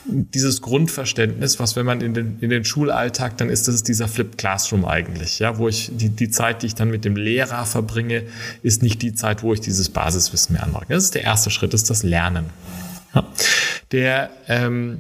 [0.05, 4.39] dieses Grundverständnis, was wenn man in den, in den Schulalltag dann ist, das dieser Flipped
[4.39, 8.25] Classroom eigentlich, ja, wo ich die, die Zeit, die ich dann mit dem Lehrer verbringe,
[8.63, 10.87] ist nicht die Zeit, wo ich dieses Basiswissen mir anmache.
[10.89, 12.47] Das ist der erste Schritt, das ist das Lernen.
[13.15, 13.27] Ja.
[13.93, 14.99] Der, ähm,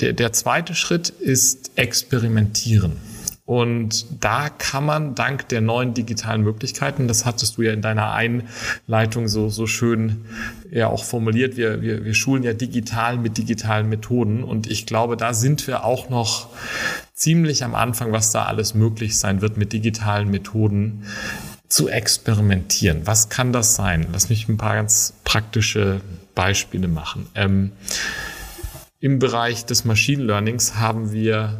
[0.00, 2.96] der, der zweite Schritt ist Experimentieren.
[3.50, 8.12] Und da kann man dank der neuen digitalen Möglichkeiten, das hattest du ja in deiner
[8.12, 10.24] Einleitung so, so schön
[10.70, 14.44] ja auch formuliert, wir, wir, wir schulen ja digital mit digitalen Methoden.
[14.44, 16.50] Und ich glaube, da sind wir auch noch
[17.12, 21.02] ziemlich am Anfang, was da alles möglich sein wird mit digitalen Methoden
[21.66, 23.00] zu experimentieren.
[23.04, 24.06] Was kann das sein?
[24.12, 26.02] Lass mich ein paar ganz praktische
[26.36, 27.26] Beispiele machen.
[27.34, 27.72] Ähm,
[29.00, 31.58] Im Bereich des Machine Learnings haben wir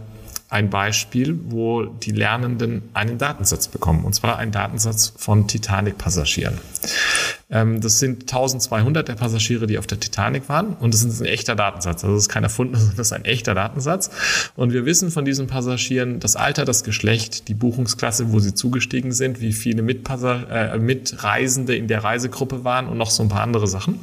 [0.51, 6.59] ein Beispiel, wo die Lernenden einen Datensatz bekommen, und zwar einen Datensatz von Titanic-Passagieren.
[7.51, 11.27] Ähm, das sind 1200 der Passagiere, die auf der Titanic waren und das ist ein
[11.27, 12.05] echter Datensatz.
[12.05, 14.11] Also das ist kein erfundener, sondern das ist ein echter Datensatz.
[14.57, 19.13] Und wir wissen von diesen Passagieren das Alter, das Geschlecht, die Buchungsklasse, wo sie zugestiegen
[19.13, 23.67] sind, wie viele äh, Mitreisende in der Reisegruppe waren und noch so ein paar andere
[23.67, 24.01] Sachen.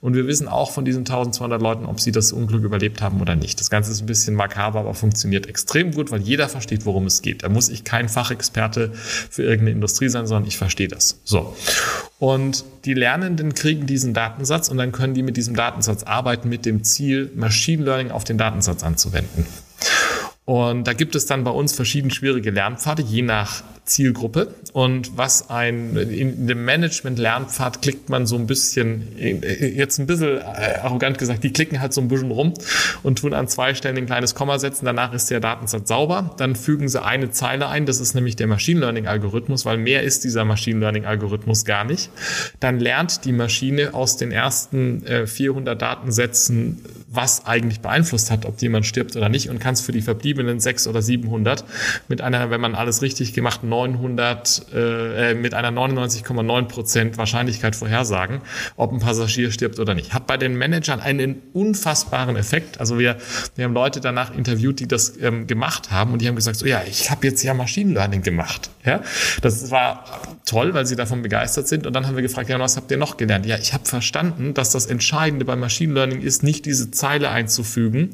[0.00, 3.34] Und wir wissen auch von diesen 1200 Leuten, ob sie das Unglück überlebt haben oder
[3.34, 3.60] nicht.
[3.60, 7.22] Das Ganze ist ein bisschen makaber, aber funktioniert extrem gut, weil jeder versteht, worum es
[7.22, 7.42] geht.
[7.42, 11.20] Da muss ich kein Fachexperte für irgendeine Industrie sein, sondern ich verstehe das.
[11.24, 11.56] So.
[12.18, 16.64] Und die Lernenden kriegen diesen Datensatz und dann können die mit diesem Datensatz arbeiten mit
[16.64, 19.46] dem Ziel, Machine Learning auf den Datensatz anzuwenden.
[20.44, 24.54] Und da gibt es dann bei uns verschieden schwierige Lernpfade, je nach Zielgruppe.
[24.72, 30.78] Und was ein, in dem Management-Lernpfad klickt man so ein bisschen, jetzt ein bisschen äh,
[30.82, 32.54] arrogant gesagt, die klicken halt so ein bisschen rum
[33.02, 34.86] und tun an zwei Stellen ein kleines Komma setzen.
[34.86, 36.34] Danach ist der Datensatz sauber.
[36.38, 37.86] Dann fügen sie eine Zeile ein.
[37.86, 42.10] Das ist nämlich der Machine Learning-Algorithmus, weil mehr ist dieser Machine Learning-Algorithmus gar nicht.
[42.60, 48.60] Dann lernt die Maschine aus den ersten 400 äh, Datensätzen, was eigentlich beeinflusst hat, ob
[48.60, 51.64] jemand stirbt oder nicht und kann es für die verbliebenen 600 oder 700
[52.08, 57.74] mit einer, wenn man alles richtig gemacht, 900, äh, äh, mit einer 99,9 Prozent Wahrscheinlichkeit
[57.74, 58.40] vorhersagen,
[58.76, 60.14] ob ein Passagier stirbt oder nicht.
[60.14, 62.78] Hat bei den Managern einen unfassbaren Effekt.
[62.78, 63.16] Also wir,
[63.56, 66.66] wir haben Leute danach interviewt, die das ähm, gemacht haben und die haben gesagt, so
[66.66, 68.70] ja, ich habe jetzt ja Machine Learning gemacht.
[68.84, 69.02] Ja,
[69.42, 70.04] das war
[70.44, 71.86] toll, weil sie davon begeistert sind.
[71.86, 73.46] Und dann haben wir gefragt, ja, was habt ihr noch gelernt?
[73.46, 78.10] Ja, ich habe verstanden, dass das Entscheidende bei Machine Learning ist, nicht diese Zeile einzufügen,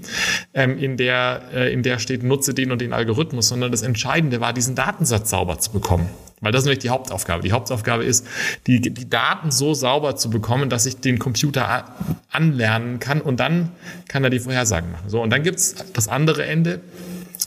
[0.54, 4.40] ähm, in der äh, in der steht, nutze den und den Algorithmus, sondern das Entscheidende
[4.40, 6.08] war, diesen Datensatz sauber sauber zu bekommen.
[6.42, 7.42] Weil das ist nämlich die Hauptaufgabe.
[7.42, 8.26] Die Hauptaufgabe ist,
[8.66, 11.84] die, die Daten so sauber zu bekommen, dass ich den Computer
[12.30, 13.72] anlernen kann und dann
[14.08, 15.08] kann er die Vorhersagen machen.
[15.10, 16.80] So, und dann gibt's das andere Ende,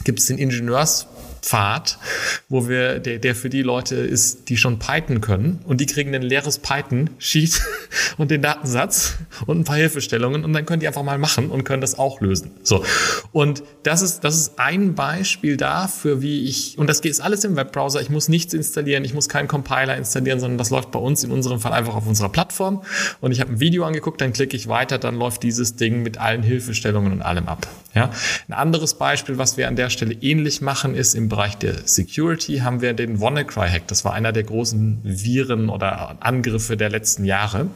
[0.03, 1.07] gibt's den Ingenieurs
[1.43, 1.99] Pfad,
[2.47, 6.15] wo wir, der, der für die Leute ist, die schon Python können und die kriegen
[6.15, 7.61] ein leeres Python-Sheet
[8.17, 11.65] und den Datensatz und ein paar Hilfestellungen und dann können die einfach mal machen und
[11.65, 12.51] können das auch lösen.
[12.63, 12.85] So.
[13.33, 17.57] Und das ist, das ist ein Beispiel dafür, wie ich, und das geht alles im
[17.57, 21.25] Webbrowser, ich muss nichts installieren, ich muss keinen Compiler installieren, sondern das läuft bei uns
[21.25, 22.83] in unserem Fall einfach auf unserer Plattform
[23.19, 26.17] und ich habe ein Video angeguckt, dann klicke ich weiter, dann läuft dieses Ding mit
[26.17, 27.67] allen Hilfestellungen und allem ab.
[27.93, 28.09] Ja.
[28.47, 32.59] Ein anderes Beispiel, was wir an der Stelle ähnlich machen, ist im Bereich der Security
[32.59, 33.87] haben wir den WannaCry-Hack.
[33.87, 37.71] Das war einer der großen Viren oder Angriffe der letzten Jahre.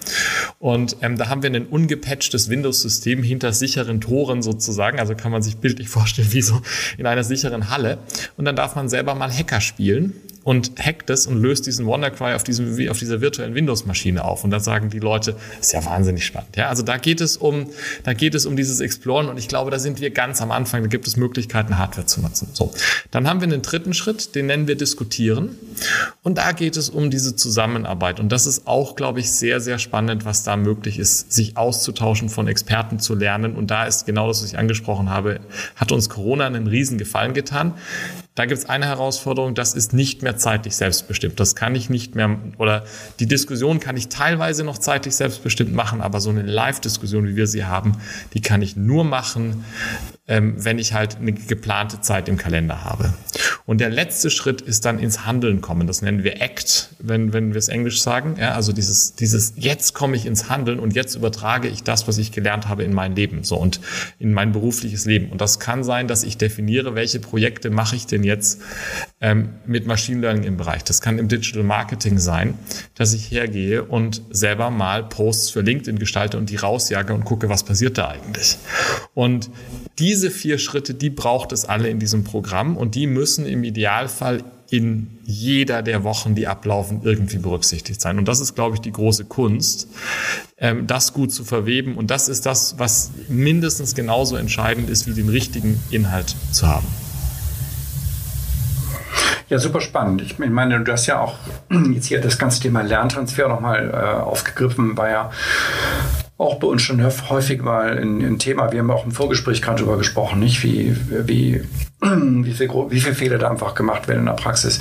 [0.60, 5.00] Und ähm, da haben wir ein ungepatchtes Windows-System hinter sicheren Toren sozusagen.
[5.00, 6.62] Also kann man sich bildlich vorstellen, wie so
[7.00, 7.98] in einer sicheren Halle.
[8.38, 10.13] Und dann darf man selber mal Hacker spielen
[10.47, 14.45] und hackt es und löst diesen WannaCry auf, diesem, auf dieser virtuellen Windows-Maschine auf.
[14.45, 16.55] Und da sagen die Leute, ist ja wahnsinnig spannend.
[16.55, 17.67] Ja, also da geht es um,
[18.05, 20.83] da geht es um dieses Exploren und ich glaube, da sind wir ganz am Anfang.
[20.83, 22.47] Da gibt es Möglichkeiten, Hardware zu nutzen.
[22.53, 22.71] So.
[23.12, 25.57] Dann haben wir einen dritten Schritt, den nennen wir diskutieren.
[26.23, 28.21] Und da geht es um diese Zusammenarbeit.
[28.21, 32.29] Und das ist auch, glaube ich, sehr, sehr spannend, was da möglich ist, sich auszutauschen,
[32.29, 33.53] von Experten zu lernen.
[33.53, 35.41] Und da ist genau das, was ich angesprochen habe,
[35.75, 37.73] hat uns Corona einen riesen Gefallen getan.
[38.38, 41.39] Da gibt es eine Herausforderung, das ist nicht mehr zeitlich selbstbestimmt.
[41.39, 42.86] Das kann ich nicht mehr, oder
[43.19, 47.47] die Diskussion kann ich teilweise noch zeitlich selbstbestimmt machen, aber so eine Live-Diskussion, wie wir
[47.47, 47.97] sie haben,
[48.36, 49.65] die kann ich nur machen,
[50.27, 53.13] wenn ich halt eine geplante Zeit im Kalender habe.
[53.65, 55.87] Und der letzte Schritt ist dann ins Handeln kommen.
[55.87, 58.35] Das nennen wir Act, wenn, wenn wir es Englisch sagen.
[58.37, 62.17] Ja, also dieses, dieses, jetzt komme ich ins Handeln und jetzt übertrage ich das, was
[62.17, 63.79] ich gelernt habe in mein Leben, so und
[64.19, 65.29] in mein berufliches Leben.
[65.31, 68.61] Und das kann sein, dass ich definiere, welche Projekte mache ich denn jetzt
[69.19, 70.84] ähm, mit Machine Learning im Bereich.
[70.84, 72.58] Das kann im Digital Marketing sein,
[72.95, 77.49] dass ich hergehe und selber mal Posts für LinkedIn gestalte und die rausjage und gucke,
[77.49, 78.58] was passiert da eigentlich.
[79.15, 79.49] Und
[79.97, 84.43] diese vier Schritte, die braucht es alle in diesem Programm und die müssen im Idealfall
[84.69, 88.17] in jeder der Wochen, die ablaufen, irgendwie berücksichtigt sein.
[88.17, 89.88] Und das ist, glaube ich, die große Kunst,
[90.58, 91.95] ähm, das gut zu verweben.
[91.95, 96.86] Und das ist das, was mindestens genauso entscheidend ist, wie den richtigen Inhalt zu haben.
[99.49, 100.21] Ja, super spannend.
[100.21, 101.36] Ich meine, du hast ja auch
[101.93, 105.31] jetzt hier das ganze Thema Lerntransfer nochmal äh, aufgegriffen, war ja
[106.38, 108.71] auch bei uns schon häufig mal ein, Thema.
[108.71, 110.63] Wir haben auch im Vorgespräch gerade darüber gesprochen, nicht?
[110.63, 111.63] Wie, wie,
[112.01, 114.79] wie, viel, wie viel Fehler da einfach gemacht werden in der Praxis.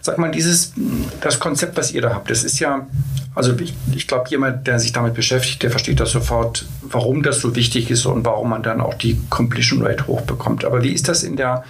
[0.00, 0.72] Sag mal, dieses,
[1.20, 2.86] das Konzept, was ihr da habt, das ist ja,
[3.34, 7.40] also ich, ich glaube, jemand, der sich damit beschäftigt, der versteht das sofort, warum das
[7.40, 10.64] so wichtig ist und warum man dann auch die Completion Rate hochbekommt.
[10.64, 11.64] Aber wie ist das in der,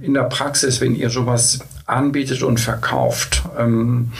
[0.00, 3.42] in der Praxis, wenn ihr sowas anbietet und verkauft?
[3.58, 4.12] Ähm,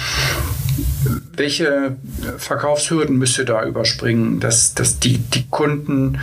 [1.36, 1.96] welche
[2.36, 6.18] Verkaufshürden müsst ihr da überspringen, dass, dass die, die Kunden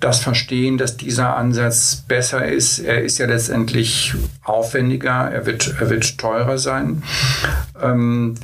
[0.00, 2.80] das verstehen, dass dieser Ansatz besser ist?
[2.80, 7.02] Er ist ja letztendlich aufwendiger, er wird, er wird teurer sein.
[7.80, 8.34] Ähm,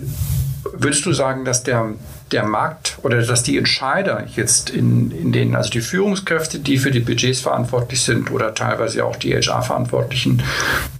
[0.72, 1.94] Würdest du sagen, dass der,
[2.32, 6.90] der Markt oder dass die Entscheider jetzt in, in den, also die Führungskräfte, die für
[6.90, 10.42] die Budgets verantwortlich sind oder teilweise auch die HR-Verantwortlichen,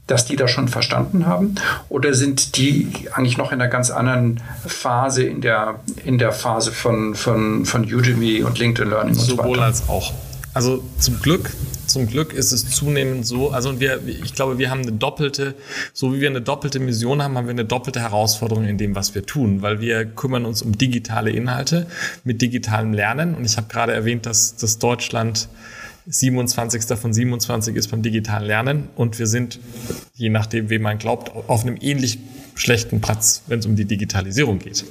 [0.06, 1.56] dass die das schon verstanden haben?
[1.88, 6.72] Oder sind die eigentlich noch in einer ganz anderen Phase, in der, in der Phase
[6.72, 9.62] von, von, von Udemy und LinkedIn Learning und Sowohl so weiter?
[9.62, 10.12] als auch.
[10.52, 11.50] Also zum Glück
[11.90, 15.55] zum Glück ist es zunehmend so, also wir, ich glaube, wir haben eine doppelte,
[15.92, 19.14] so wie wir eine doppelte Mission haben, haben wir eine doppelte Herausforderung in dem, was
[19.14, 21.87] wir tun, weil wir kümmern uns um digitale Inhalte
[22.24, 25.48] mit digitalem Lernen und ich habe gerade erwähnt, dass, dass Deutschland
[26.07, 26.98] 27.
[26.98, 29.61] von 27 ist beim digitalen Lernen und wir sind,
[30.14, 32.18] je nachdem, wem man glaubt, auf einem ähnlich
[32.55, 34.85] schlechten Platz, wenn es um die Digitalisierung geht.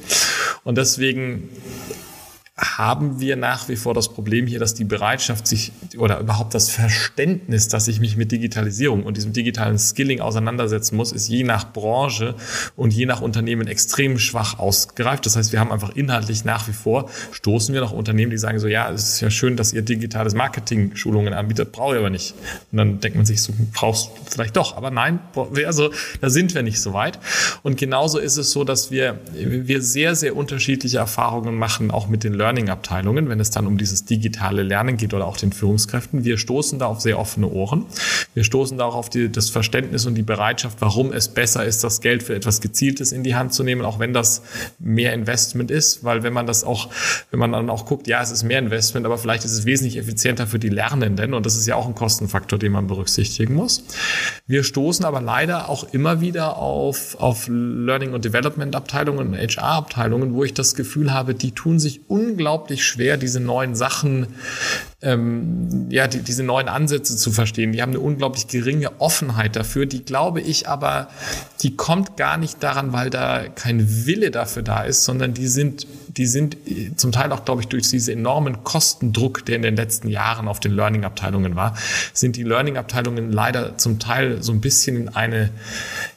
[0.64, 1.50] Und deswegen
[2.60, 6.70] haben wir nach wie vor das Problem hier, dass die Bereitschaft sich oder überhaupt das
[6.70, 11.72] Verständnis, dass ich mich mit Digitalisierung und diesem digitalen Skilling auseinandersetzen muss, ist je nach
[11.72, 12.36] Branche
[12.76, 15.26] und je nach Unternehmen extrem schwach ausgereift.
[15.26, 18.60] Das heißt, wir haben einfach inhaltlich nach wie vor, stoßen wir noch Unternehmen, die sagen
[18.60, 22.36] so, ja, es ist ja schön, dass ihr digitales Marketing-Schulungen anbietet, brauche ich aber nicht.
[22.72, 25.20] Und dann denkt man sich so, brauchst du vielleicht doch, aber nein,
[25.66, 27.20] also da sind wir nicht so weit.
[27.64, 32.24] Und genauso ist es so, dass wir, wir sehr, sehr unterschiedliche Erfahrungen machen, auch mit
[32.24, 36.24] den Learning Learning-Abteilungen, wenn es dann um dieses digitale Lernen geht oder auch den Führungskräften.
[36.24, 37.86] Wir stoßen da auf sehr offene Ohren.
[38.34, 41.84] Wir stoßen da auch auf die, das Verständnis und die Bereitschaft, warum es besser ist,
[41.84, 44.42] das Geld für etwas Gezieltes in die Hand zu nehmen, auch wenn das
[44.80, 46.90] mehr Investment ist, weil wenn man das auch,
[47.30, 49.98] wenn man dann auch guckt, ja, es ist mehr Investment, aber vielleicht ist es wesentlich
[49.98, 53.84] effizienter für die Lernenden und das ist ja auch ein Kostenfaktor, den man berücksichtigen muss.
[54.48, 60.44] Wir stoßen aber leider auch immer wieder auf, auf Learning- und Development-Abteilungen und HR-Abteilungen, wo
[60.44, 64.28] ich das Gefühl habe, die tun sich unglaublich unglaublich schwer, diese neuen Sachen,
[65.02, 67.74] ähm, ja, die, diese neuen Ansätze zu verstehen.
[67.74, 69.86] Die haben eine unglaublich geringe Offenheit dafür.
[69.86, 71.10] Die glaube ich aber,
[71.62, 75.86] die kommt gar nicht daran, weil da kein Wille dafür da ist, sondern die sind,
[76.16, 76.56] die sind
[76.96, 80.62] zum Teil auch, glaube ich, durch diesen enormen Kostendruck, der in den letzten Jahren auf
[80.62, 81.76] den Learning-Abteilungen war,
[82.14, 85.50] sind die Learning-Abteilungen leider zum Teil so ein bisschen in eine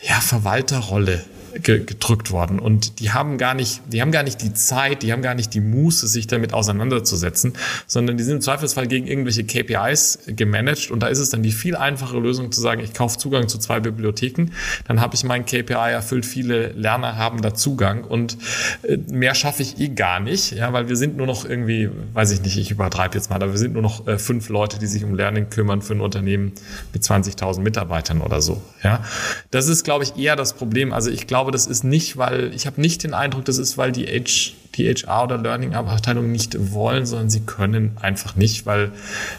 [0.00, 1.24] ja, Verwalterrolle
[1.60, 2.58] gedrückt worden.
[2.58, 5.54] Und die haben gar nicht, die haben gar nicht die Zeit, die haben gar nicht
[5.54, 7.54] die Muße, sich damit auseinanderzusetzen,
[7.86, 10.90] sondern die sind im Zweifelsfall gegen irgendwelche KPIs gemanagt.
[10.90, 13.58] Und da ist es dann die viel einfache Lösung zu sagen, ich kaufe Zugang zu
[13.58, 14.50] zwei Bibliotheken,
[14.86, 18.36] dann habe ich mein KPI erfüllt, viele Lerner haben da Zugang und
[18.82, 22.30] äh, mehr schaffe ich eh gar nicht, ja, weil wir sind nur noch irgendwie, weiß
[22.32, 24.86] ich nicht, ich übertreibe jetzt mal, aber wir sind nur noch äh, fünf Leute, die
[24.86, 26.52] sich um Lernen kümmern für ein Unternehmen
[26.92, 29.04] mit 20.000 Mitarbeitern oder so, ja.
[29.50, 30.92] Das ist, glaube ich, eher das Problem.
[30.92, 33.76] Also ich glaube, glaube, das ist nicht, weil ich habe nicht den Eindruck, das ist,
[33.76, 38.92] weil die, H, die HR oder Learning-Abteilung nicht wollen, sondern sie können einfach nicht, weil,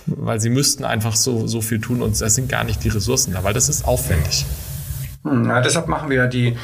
[0.06, 3.32] weil sie müssten einfach so, so viel tun und es sind gar nicht die Ressourcen
[3.32, 4.46] da, weil das ist aufwendig.
[5.24, 6.56] Hm, ja, deshalb machen wir die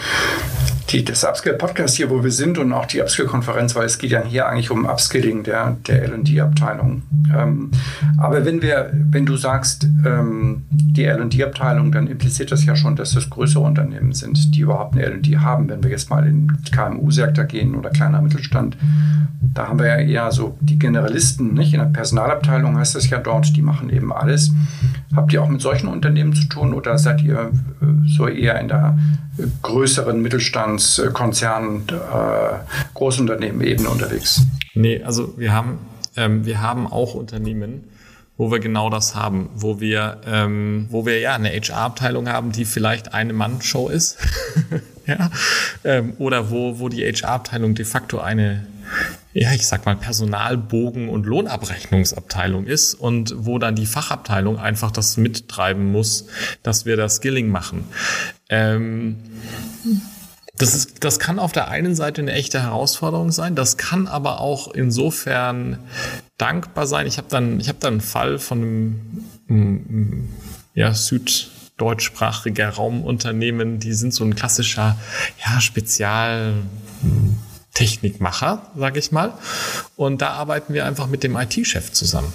[0.91, 4.23] die, das Upskill-Podcast hier, wo wir sind und auch die Upskill-Konferenz, weil es geht ja
[4.23, 7.03] hier eigentlich um Upskilling der, der L&D-Abteilung.
[7.35, 7.71] Ähm,
[8.17, 13.13] aber wenn wir, wenn du sagst, ähm, die L&D-Abteilung, dann impliziert das ja schon, dass
[13.13, 15.69] das größere Unternehmen sind, die überhaupt eine L&D haben.
[15.69, 18.77] Wenn wir jetzt mal in KMU-Sektor gehen oder kleiner Mittelstand,
[19.41, 21.73] da haben wir ja eher so die Generalisten, nicht?
[21.73, 24.51] In der Personalabteilung heißt das ja dort, die machen eben alles.
[25.15, 28.67] Habt ihr auch mit solchen Unternehmen zu tun oder seid ihr äh, so eher in
[28.67, 28.97] der
[29.61, 31.93] größeren Mittelstandskonzernen, äh,
[32.93, 34.41] Großunternehmen eben unterwegs?
[34.73, 35.79] Nee, also wir haben,
[36.15, 37.83] ähm, wir haben auch Unternehmen,
[38.37, 42.65] wo wir genau das haben, wo wir, ähm, wo wir ja eine HR-Abteilung haben, die
[42.65, 44.17] vielleicht eine Mann-Show ist,
[45.05, 45.29] ja,
[45.83, 48.65] ähm, oder wo, wo die HR-Abteilung de facto eine
[49.33, 55.17] ja, ich sag mal, Personalbogen- und Lohnabrechnungsabteilung ist und wo dann die Fachabteilung einfach das
[55.17, 56.25] mittreiben muss,
[56.63, 57.85] dass wir das Skilling machen.
[58.49, 59.17] Ähm,
[60.57, 64.41] das, ist, das kann auf der einen Seite eine echte Herausforderung sein, das kann aber
[64.41, 65.79] auch insofern
[66.37, 67.07] dankbar sein.
[67.07, 70.29] Ich habe dann, hab dann einen Fall von einem, einem
[70.73, 74.97] ja, süddeutschsprachiger Raumunternehmen, die sind so ein klassischer
[75.45, 76.55] ja, Spezial
[77.73, 79.33] Technikmacher, sage ich mal.
[79.95, 82.33] Und da arbeiten wir einfach mit dem IT-Chef zusammen.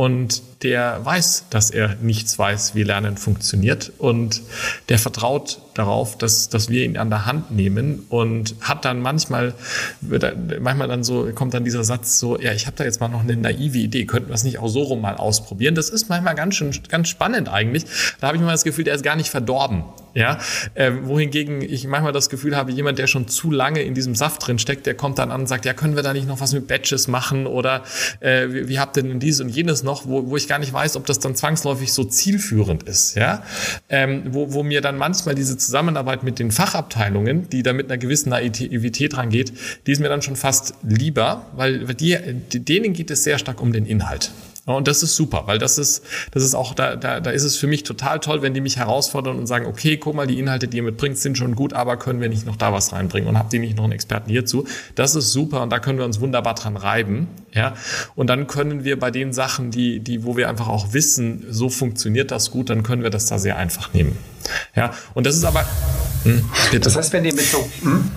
[0.00, 3.92] Und der weiß, dass er nichts weiß, wie Lernen funktioniert.
[3.98, 4.40] Und
[4.88, 9.54] der vertraut darauf, dass, dass wir ihn an der Hand nehmen und hat dann manchmal,
[10.00, 13.08] wird manchmal dann so, kommt dann dieser Satz so, ja, ich habe da jetzt mal
[13.08, 15.74] noch eine naive Idee, könnten wir es nicht auch so rum mal ausprobieren?
[15.74, 17.84] Das ist manchmal ganz schön, ganz spannend eigentlich.
[18.20, 19.84] Da habe ich mal das Gefühl, der ist gar nicht verdorben.
[20.12, 20.38] Ja,
[20.74, 24.44] äh, wohingegen ich manchmal das Gefühl habe, jemand, der schon zu lange in diesem Saft
[24.44, 26.52] drin steckt, der kommt dann an und sagt, ja, können wir da nicht noch was
[26.52, 27.84] mit Batches machen oder
[28.18, 30.72] äh, wie, wie habt ihr denn dies und jenes noch, wo, wo ich gar nicht
[30.72, 33.44] weiß, ob das dann zwangsläufig so zielführend ist, ja,
[33.88, 35.56] ähm, wo, wo mir dann manchmal diese
[36.22, 39.52] mit den Fachabteilungen, die da mit einer gewissen Naivität rangeht,
[39.86, 42.16] die ist mir dann schon fast lieber, weil die,
[42.54, 44.30] denen geht es sehr stark um den Inhalt.
[44.76, 47.56] Und das ist super, weil das ist, das ist auch, da, da, da ist es
[47.56, 50.68] für mich total toll, wenn die mich herausfordern und sagen, okay, guck mal, die Inhalte,
[50.68, 53.38] die ihr mitbringt, sind schon gut, aber können wir nicht noch da was reinbringen und
[53.38, 54.66] habt ihr nicht noch einen Experten hierzu?
[54.94, 57.74] Das ist super und da können wir uns wunderbar dran reiben, ja.
[58.14, 61.68] Und dann können wir bei den Sachen, die, die, wo wir einfach auch wissen, so
[61.68, 64.16] funktioniert das gut, dann können wir das da sehr einfach nehmen,
[64.74, 64.92] ja.
[65.14, 65.64] Und das ist aber,
[66.24, 66.84] hm, bitte.
[66.84, 68.10] Das heißt, wenn ihr mit so, hm?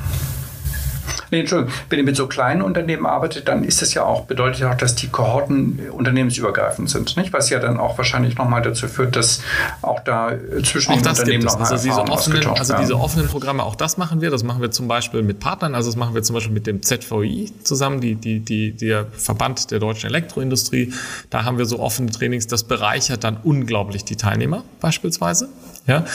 [1.31, 4.59] Nee, Entschuldigung, wenn ihr mit so kleinen Unternehmen arbeitet, dann ist das ja auch, bedeutet
[4.61, 7.33] ja auch, dass die Kohorten unternehmensübergreifend sind, nicht?
[7.33, 9.41] Was ja dann auch wahrscheinlich nochmal dazu führt, dass
[9.81, 10.33] auch da
[10.63, 14.21] zwischen auch den Unternehmen noch also diese offenen, Also diese offenen Programme, auch das machen
[14.21, 14.29] wir.
[14.29, 15.75] Das machen wir zum Beispiel mit Partnern.
[15.75, 19.71] Also das machen wir zum Beispiel mit dem ZVI zusammen, die, die, die, der Verband
[19.71, 20.93] der deutschen Elektroindustrie.
[21.29, 22.47] Da haben wir so offene Trainings.
[22.47, 25.49] Das bereichert dann unglaublich die Teilnehmer beispielsweise.
[25.85, 26.05] Ja,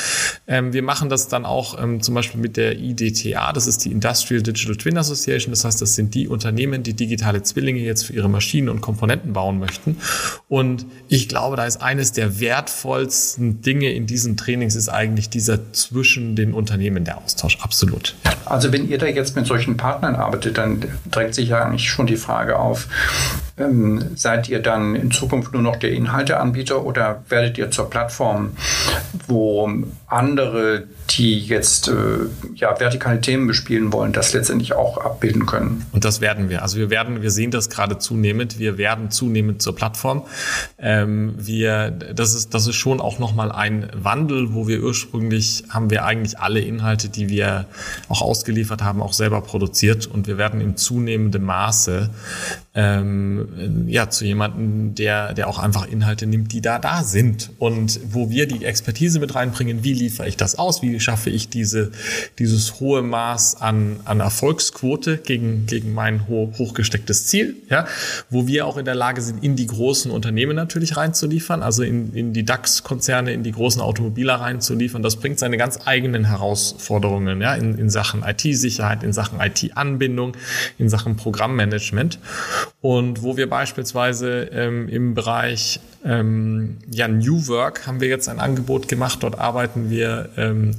[0.46, 3.92] ähm, wir machen das dann auch ähm, zum Beispiel mit der IDTA, das ist die
[3.92, 5.52] Industrial Digital Twin Association.
[5.52, 9.32] Das heißt, das sind die Unternehmen, die digitale Zwillinge jetzt für ihre Maschinen und Komponenten
[9.32, 9.98] bauen möchten.
[10.48, 15.72] Und ich glaube, da ist eines der wertvollsten Dinge in diesen Trainings ist eigentlich dieser
[15.72, 17.58] zwischen den Unternehmen der Austausch.
[17.60, 18.14] Absolut.
[18.44, 22.06] Also wenn ihr da jetzt mit solchen Partnern arbeitet, dann drängt sich ja eigentlich schon
[22.06, 22.88] die Frage auf,
[23.58, 28.52] ähm, seid ihr dann in Zukunft nur noch der Inhalteanbieter oder werdet ihr zur Plattform,
[29.26, 29.70] wo
[30.06, 31.92] andere, die jetzt äh,
[32.54, 35.84] ja, vertikale Themen bespielen wollen, das letztendlich auch abbilden können?
[35.92, 36.62] Und das werden wir.
[36.62, 38.58] Also wir werden, wir sehen das gerade zunehmend.
[38.58, 40.24] Wir werden zunehmend zur Plattform.
[40.78, 45.90] Ähm, wir, das ist, das ist schon auch nochmal ein Wandel, wo wir ursprünglich haben
[45.90, 47.66] wir eigentlich alle Inhalte, die wir
[48.08, 52.10] auch ausgeliefert haben, auch selber produziert und wir werden im zunehmenden Maße
[52.74, 53.47] ähm,
[53.86, 57.50] ja, zu jemandem, der, der auch einfach Inhalte nimmt, die da da sind.
[57.58, 61.48] Und wo wir die Expertise mit reinbringen, wie liefere ich das aus, wie schaffe ich
[61.48, 61.90] diese,
[62.38, 67.86] dieses hohe Maß an, an Erfolgsquote gegen, gegen mein hoch, hochgestecktes Ziel, ja,
[68.30, 72.14] wo wir auch in der Lage sind, in die großen Unternehmen natürlich reinzuliefern, also in,
[72.14, 75.02] in die DAX-Konzerne, in die großen Automobiler reinzuliefern.
[75.02, 80.36] Das bringt seine ganz eigenen Herausforderungen, ja, in, in Sachen IT-Sicherheit, in Sachen IT-Anbindung,
[80.78, 82.18] in Sachen Programmmanagement
[82.80, 88.38] und wo wir beispielsweise ähm, im Bereich ähm, ja, New Work haben wir jetzt ein
[88.38, 89.18] Angebot gemacht.
[89.22, 90.76] Dort arbeiten wir ähm,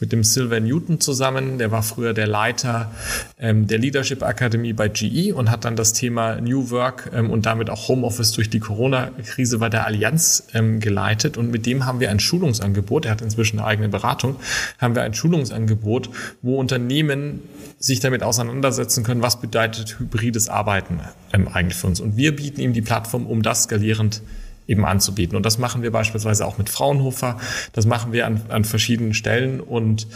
[0.00, 1.58] mit dem Silver Newton zusammen.
[1.58, 2.90] Der war früher der Leiter
[3.38, 7.44] ähm, der Leadership Akademie bei GE und hat dann das Thema New Work ähm, und
[7.44, 11.36] damit auch Homeoffice durch die Corona-Krise bei der Allianz ähm, geleitet.
[11.36, 13.04] Und mit dem haben wir ein Schulungsangebot.
[13.04, 14.36] Er hat inzwischen eine eigene Beratung.
[14.78, 16.08] Haben wir ein Schulungsangebot,
[16.40, 17.42] wo Unternehmen
[17.78, 21.00] sich damit auseinandersetzen können, was bedeutet hybrides Arbeiten
[21.46, 22.00] ähm, eigentlich für uns.
[22.00, 24.22] Und wir bieten ihm die Plattform, um das skalierend
[24.66, 25.36] eben anzubieten.
[25.36, 27.38] Und das machen wir beispielsweise auch mit Fraunhofer.
[27.72, 30.06] Das machen wir an, an verschiedenen Stellen und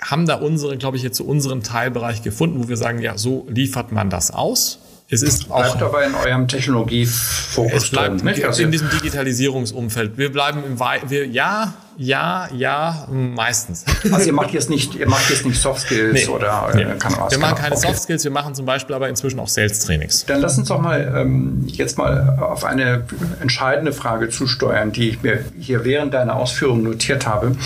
[0.00, 3.46] haben da unsere, glaube ich, jetzt so unseren Teilbereich gefunden, wo wir sagen, ja, so
[3.48, 4.78] liefert man das aus.
[5.10, 5.62] Es ist auch.
[5.62, 8.44] Bleibt aber in eurem Technologiefokus es bleibt drin, nicht?
[8.44, 10.18] Also in diesem Digitalisierungsumfeld.
[10.18, 13.84] Wir bleiben im Wei wir, ja, ja, ja, meistens.
[14.12, 16.84] Also ihr macht jetzt nicht, ihr macht jetzt nicht Soft Skills nee, oder nee.
[16.96, 17.32] kann was.
[17.32, 17.88] Wir machen keine okay.
[17.88, 20.24] Soft Skills, wir machen zum Beispiel aber inzwischen auch Sales Trainings.
[20.26, 23.02] Dann lass uns doch mal ähm, jetzt mal auf eine
[23.40, 27.56] entscheidende Frage zusteuern, die ich mir hier während deiner Ausführungen notiert habe,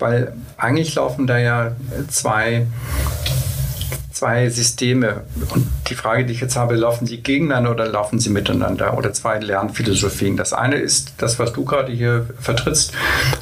[0.00, 1.70] weil eigentlich laufen da ja
[2.08, 2.66] zwei
[4.16, 5.24] zwei Systeme.
[5.50, 8.96] Und die Frage, die ich jetzt habe, laufen sie gegeneinander oder laufen sie miteinander?
[8.96, 10.38] Oder zwei Lernphilosophien.
[10.38, 12.94] Das eine ist das, was du gerade hier vertrittst,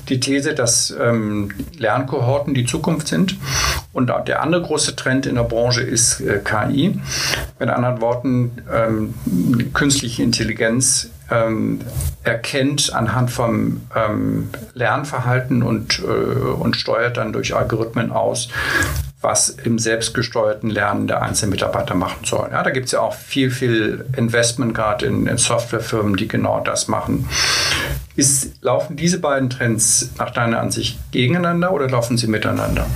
[0.08, 3.36] die These, dass ähm, Lernkohorten die Zukunft sind.
[3.92, 6.98] Und der andere große Trend in der Branche ist äh, KI.
[7.60, 9.14] Mit anderen Worten, ähm,
[9.74, 11.80] künstliche Intelligenz ähm,
[12.24, 18.48] erkennt anhand vom ähm, Lernverhalten und, äh, und steuert dann durch Algorithmen aus,
[19.24, 22.50] was im selbstgesteuerten Lernen der einzelnen Mitarbeiter machen soll.
[22.52, 26.60] Ja, da gibt es ja auch viel, viel Investment gerade in, in Softwarefirmen, die genau
[26.60, 27.28] das machen.
[28.14, 32.86] Ist, laufen diese beiden Trends nach deiner Ansicht gegeneinander oder laufen sie miteinander?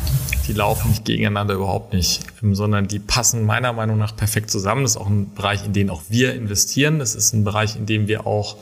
[0.49, 4.82] die laufen nicht gegeneinander überhaupt nicht, sondern die passen meiner Meinung nach perfekt zusammen.
[4.82, 6.99] Das ist auch ein Bereich, in den auch wir investieren.
[6.99, 8.57] Das ist ein Bereich, in dem wir auch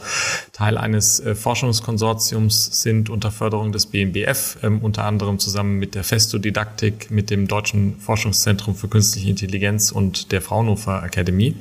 [0.52, 6.04] Teil eines äh, Forschungskonsortiums sind unter Förderung des BMBF, ähm, unter anderem zusammen mit der
[6.04, 11.56] Festo Didaktik, mit dem Deutschen Forschungszentrum für Künstliche Intelligenz und der Fraunhofer Akademie.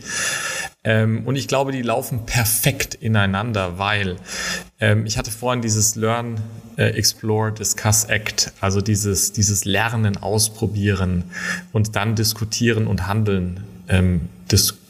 [0.85, 4.17] Ähm, und ich glaube, die laufen perfekt ineinander, weil
[4.79, 6.39] ähm, ich hatte vorhin dieses Learn,
[6.77, 11.23] äh, Explore, Discuss, Act, also dieses, dieses Lernen, Ausprobieren
[11.73, 14.29] und dann diskutieren und handeln ähm,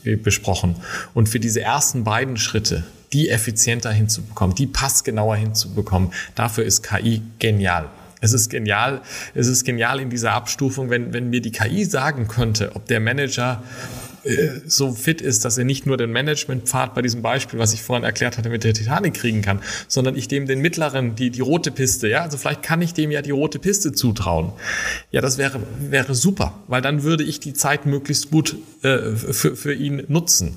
[0.03, 0.75] besprochen.
[1.13, 2.83] Und für diese ersten beiden Schritte,
[3.13, 7.87] die effizienter hinzubekommen, die passgenauer hinzubekommen, dafür ist KI genial.
[8.19, 9.01] Es ist genial,
[9.33, 12.99] es ist genial in dieser Abstufung, wenn, wenn mir die KI sagen könnte, ob der
[12.99, 13.63] Manager
[14.67, 18.03] so fit ist, dass er nicht nur den Managementpfad bei diesem Beispiel, was ich vorhin
[18.03, 21.71] erklärt hatte, mit der Titanic kriegen kann, sondern ich dem den mittleren, die, die rote
[21.71, 24.51] Piste, ja, also vielleicht kann ich dem ja die rote Piste zutrauen.
[25.11, 29.55] Ja, das wäre, wäre super, weil dann würde ich die Zeit möglichst gut äh, für,
[29.55, 30.55] für ihn nutzen.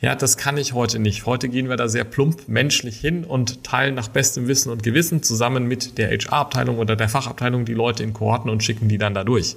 [0.00, 1.26] Ja, das kann ich heute nicht.
[1.26, 5.22] Heute gehen wir da sehr plump menschlich hin und teilen nach bestem Wissen und Gewissen
[5.22, 9.14] zusammen mit der HR-Abteilung oder der Fachabteilung die Leute in Kohorten und schicken die dann
[9.14, 9.56] da durch.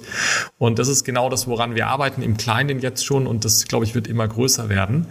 [0.57, 3.85] Und das ist genau das, woran wir arbeiten, im Kleinen jetzt schon und das, glaube
[3.85, 5.07] ich, wird immer größer werden,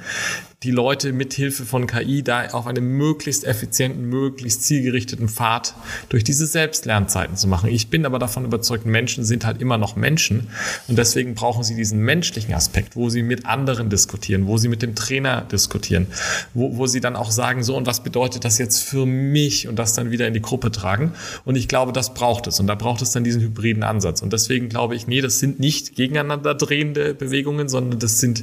[0.65, 5.75] die Leute mit Hilfe von KI da auf einem möglichst effizienten, möglichst zielgerichteten Pfad
[6.09, 7.71] durch diese Selbstlernzeiten zu machen.
[7.71, 10.49] Ich bin aber davon überzeugt, Menschen sind halt immer noch Menschen
[10.89, 14.83] und deswegen brauchen sie diesen menschlichen Aspekt, wo sie mit anderen diskutieren, wo sie mit
[14.83, 16.09] dem Trainer diskutieren,
[16.55, 19.79] wo, wo sie dann auch sagen, so und was bedeutet das jetzt für mich und
[19.79, 21.13] das dann wieder in die Gruppe tragen.
[21.45, 24.23] Und ich glaube, das braucht es und da braucht es dann diesen hybriden Ansatz.
[24.23, 28.43] Und deswegen glaube ich, nee, das sind nicht gegeneinander drehende Bewegungen, sondern das sind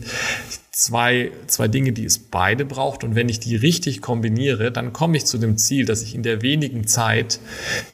[0.76, 3.06] zwei, zwei Dinge, die es beide braucht.
[3.06, 6.22] Und wenn ich die richtig kombiniere, dann komme ich zu dem Ziel, dass ich in
[6.22, 7.40] der wenigen Zeit,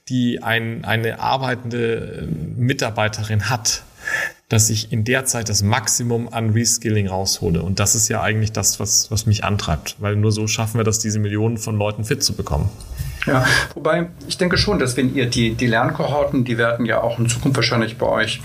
[0.09, 3.83] die ein, eine arbeitende äh, Mitarbeiterin hat,
[4.51, 7.61] dass ich in der Zeit das Maximum an Reskilling raushole.
[7.61, 10.83] Und das ist ja eigentlich das, was, was mich antreibt, weil nur so schaffen wir
[10.83, 12.69] das, diese Millionen von Leuten fit zu bekommen.
[13.27, 13.45] Ja,
[13.75, 17.29] wobei ich denke schon, dass wenn ihr die, die Lernkohorten, die werden ja auch in
[17.29, 18.41] Zukunft wahrscheinlich bei euch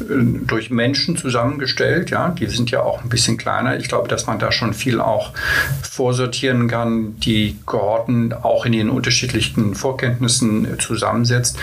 [0.00, 0.04] äh,
[0.46, 3.78] durch Menschen zusammengestellt, ja, die sind ja auch ein bisschen kleiner.
[3.78, 5.32] Ich glaube, dass man da schon viel auch
[5.82, 11.58] vorsortieren kann, die Kohorten auch in ihren unterschiedlichen Vorkenntnissen zusammensetzt.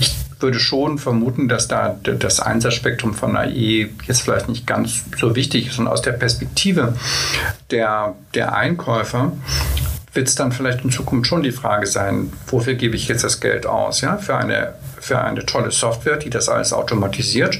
[0.00, 5.34] Ich würde schon vermuten, dass da das Einsatzspektrum von AI jetzt vielleicht nicht ganz so
[5.34, 6.94] wichtig ist und aus der Perspektive
[7.70, 9.32] der, der Einkäufer
[10.14, 13.40] wird es dann vielleicht in Zukunft schon die Frage sein, wofür gebe ich jetzt das
[13.40, 14.02] Geld aus?
[14.02, 14.18] Ja?
[14.18, 17.58] Für, eine, für eine tolle Software, die das alles automatisiert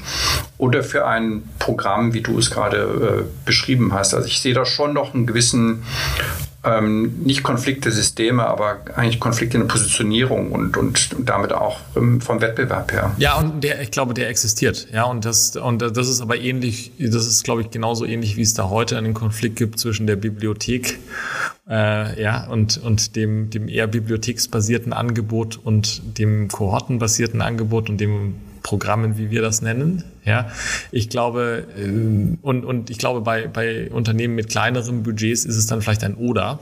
[0.59, 4.13] oder für ein Programm, wie du es gerade äh, beschrieben hast.
[4.15, 5.85] Also ich sehe da schon noch einen gewissen
[6.65, 12.21] ähm, nicht Konflikte Systeme, aber eigentlich Konflikte in der Positionierung und, und, damit auch ähm,
[12.21, 13.13] vom Wettbewerb her.
[13.19, 14.87] Ja, und der, ich glaube, der existiert.
[14.93, 18.43] Ja, und das, und das ist aber ähnlich, das ist, glaube ich, genauso ähnlich, wie
[18.43, 20.99] es da heute einen Konflikt gibt zwischen der Bibliothek
[21.69, 28.35] äh, ja, und, und dem, dem eher bibliotheksbasierten Angebot und dem kohortenbasierten Angebot und dem
[28.63, 30.05] Programmen, wie wir das nennen.
[30.25, 30.51] Ja,
[30.91, 35.67] ich glaube, äh, und, und ich glaube, bei, bei Unternehmen mit kleineren Budgets ist es
[35.67, 36.59] dann vielleicht ein Oder.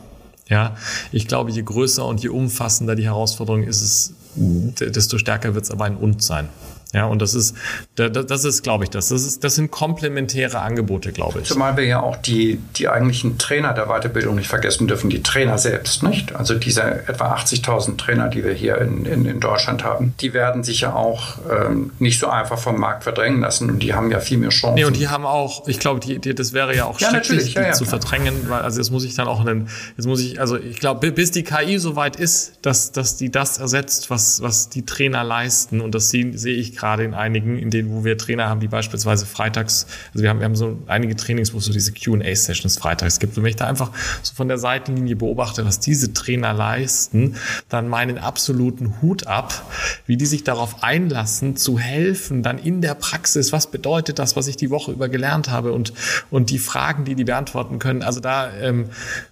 [0.49, 0.77] Ja,
[1.13, 5.71] ich glaube, je größer und je umfassender die Herausforderung ist es, desto stärker wird es
[5.71, 6.49] aber ein Und sein.
[6.93, 7.57] Ja, und das ist,
[7.95, 9.09] das ist, glaube ich, das.
[9.09, 11.47] Das, ist, das sind komplementäre Angebote, glaube ich.
[11.47, 15.59] Zumal wir ja auch die, die eigentlichen Trainer der Weiterbildung nicht vergessen dürfen, die Trainer
[15.59, 16.35] selbst, nicht?
[16.35, 20.65] Also diese etwa 80.000 Trainer, die wir hier in, in, in, Deutschland haben, die werden
[20.65, 24.19] sich ja auch ähm, nicht so einfach vom Markt verdrängen lassen und die haben ja
[24.19, 24.75] viel mehr Chancen.
[24.75, 27.55] Nee, und die haben auch, ich glaube, die, die, das wäre ja auch ja, schrecklich,
[27.55, 28.01] ja, ja, zu klar.
[28.01, 31.13] verdrängen, weil, also jetzt muss ich dann auch einen, jetzt muss ich, also ich glaube,
[31.13, 35.23] bis die KI so weit ist, dass, dass die das ersetzt, was, was die Trainer
[35.23, 38.61] leisten und das sehe, sehe ich gerade in einigen, in denen, wo wir Trainer haben,
[38.61, 41.93] die beispielsweise freitags, also wir haben, wir haben so einige Trainings, wo es so diese
[41.93, 43.37] Q&A-Sessions freitags gibt.
[43.37, 43.91] Und wenn ich da einfach
[44.23, 47.37] so von der Seitenlinie beobachte, was diese Trainer leisten,
[47.69, 49.63] dann meinen absoluten Hut ab,
[50.07, 54.47] wie die sich darauf einlassen, zu helfen, dann in der Praxis, was bedeutet das, was
[54.47, 55.93] ich die Woche über gelernt habe und,
[56.31, 58.03] und die Fragen, die die beantworten können.
[58.03, 58.87] Also da ähm,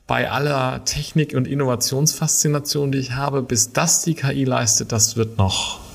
[0.07, 5.39] bei aller Technik- und Innovationsfaszination, die ich habe, bis das die KI leistet, das wird
[5.39, 5.88] noch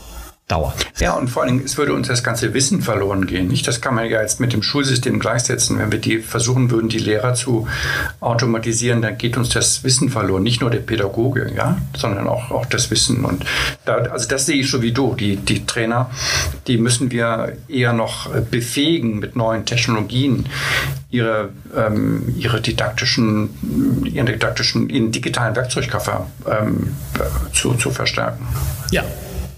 [0.53, 0.85] dauert.
[0.99, 3.47] Ja, und vor allen Dingen, es würde uns das ganze Wissen verloren gehen.
[3.47, 3.67] Nicht?
[3.67, 5.79] Das kann man ja jetzt mit dem Schulsystem gleichsetzen.
[5.79, 7.67] Wenn wir die versuchen würden, die Lehrer zu
[8.19, 10.43] automatisieren, dann geht uns das Wissen verloren.
[10.43, 13.25] Nicht nur der Pädagoge, ja, sondern auch, auch das Wissen.
[13.25, 13.45] Und
[13.85, 15.15] da, also das sehe ich so wie du.
[15.15, 16.11] Die, die Trainer,
[16.67, 20.47] die müssen wir eher noch befähigen mit neuen Technologien,
[21.09, 23.49] ihre, ähm, ihre didaktischen,
[24.05, 26.95] ihren didaktischen, ihren digitalen Werkzeugkoffer ähm,
[27.53, 28.45] zu, zu verstärken.
[28.91, 29.03] Ja,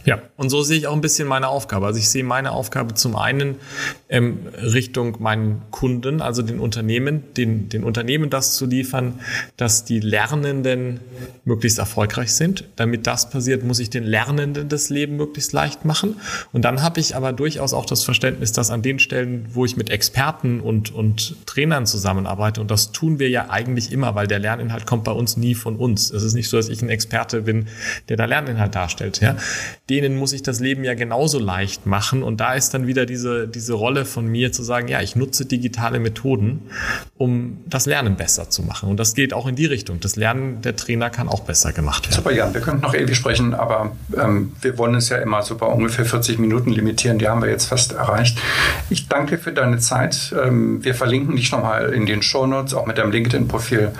[0.05, 1.87] ja, und so sehe ich auch ein bisschen meine Aufgabe.
[1.87, 3.55] Also ich sehe meine Aufgabe zum einen
[4.07, 9.19] ähm, Richtung meinen Kunden, also den Unternehmen, den, den Unternehmen das zu liefern,
[9.57, 10.99] dass die Lernenden
[11.43, 12.65] möglichst erfolgreich sind.
[12.75, 16.17] Damit das passiert, muss ich den Lernenden das Leben möglichst leicht machen.
[16.53, 19.75] Und dann habe ich aber durchaus auch das Verständnis, dass an den Stellen, wo ich
[19.75, 24.37] mit Experten und, und Trainern zusammenarbeite, und das tun wir ja eigentlich immer, weil der
[24.37, 26.11] Lerninhalt kommt bei uns nie von uns.
[26.11, 27.69] Es ist nicht so, dass ich ein Experte bin,
[28.07, 29.19] der da Lerninhalt darstellt.
[29.19, 29.35] Ja
[30.01, 32.21] denen muss ich das Leben ja genauso leicht machen.
[32.21, 35.45] Und da ist dann wieder diese, diese Rolle von mir zu sagen, ja, ich nutze
[35.45, 36.63] digitale Methoden,
[37.17, 38.89] um das Lernen besser zu machen.
[38.89, 39.99] Und das geht auch in die Richtung.
[40.01, 42.15] Das Lernen der Trainer kann auch besser gemacht werden.
[42.15, 42.53] Super, Jan.
[42.53, 46.05] Wir könnten noch ewig sprechen, aber ähm, wir wollen es ja immer so bei ungefähr
[46.05, 47.17] 40 Minuten limitieren.
[47.17, 48.37] Die haben wir jetzt fast erreicht.
[48.89, 50.35] Ich danke für deine Zeit.
[50.43, 53.91] Ähm, wir verlinken dich nochmal in den Shownotes, auch mit deinem LinkedIn-Profil.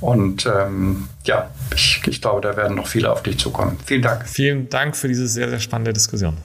[0.00, 3.78] Und ähm, ja, ich, ich glaube, da werden noch viele auf dich zukommen.
[3.84, 4.26] Vielen Dank.
[4.26, 6.36] Vielen Dank für diese sehr, sehr spannende Diskussion.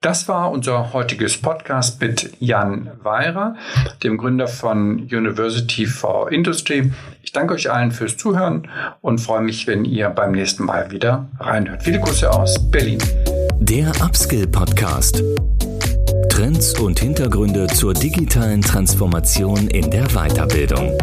[0.00, 3.56] Das war unser heutiges Podcast mit Jan Weirer,
[4.02, 6.92] dem Gründer von University for Industry.
[7.22, 8.68] Ich danke euch allen fürs Zuhören
[9.00, 11.84] und freue mich, wenn ihr beim nächsten Mal wieder reinhört.
[11.84, 12.98] Viele Grüße aus Berlin.
[13.60, 15.22] Der Upskill Podcast.
[16.28, 20.98] Trends und Hintergründe zur digitalen Transformation in der Weiterbildung.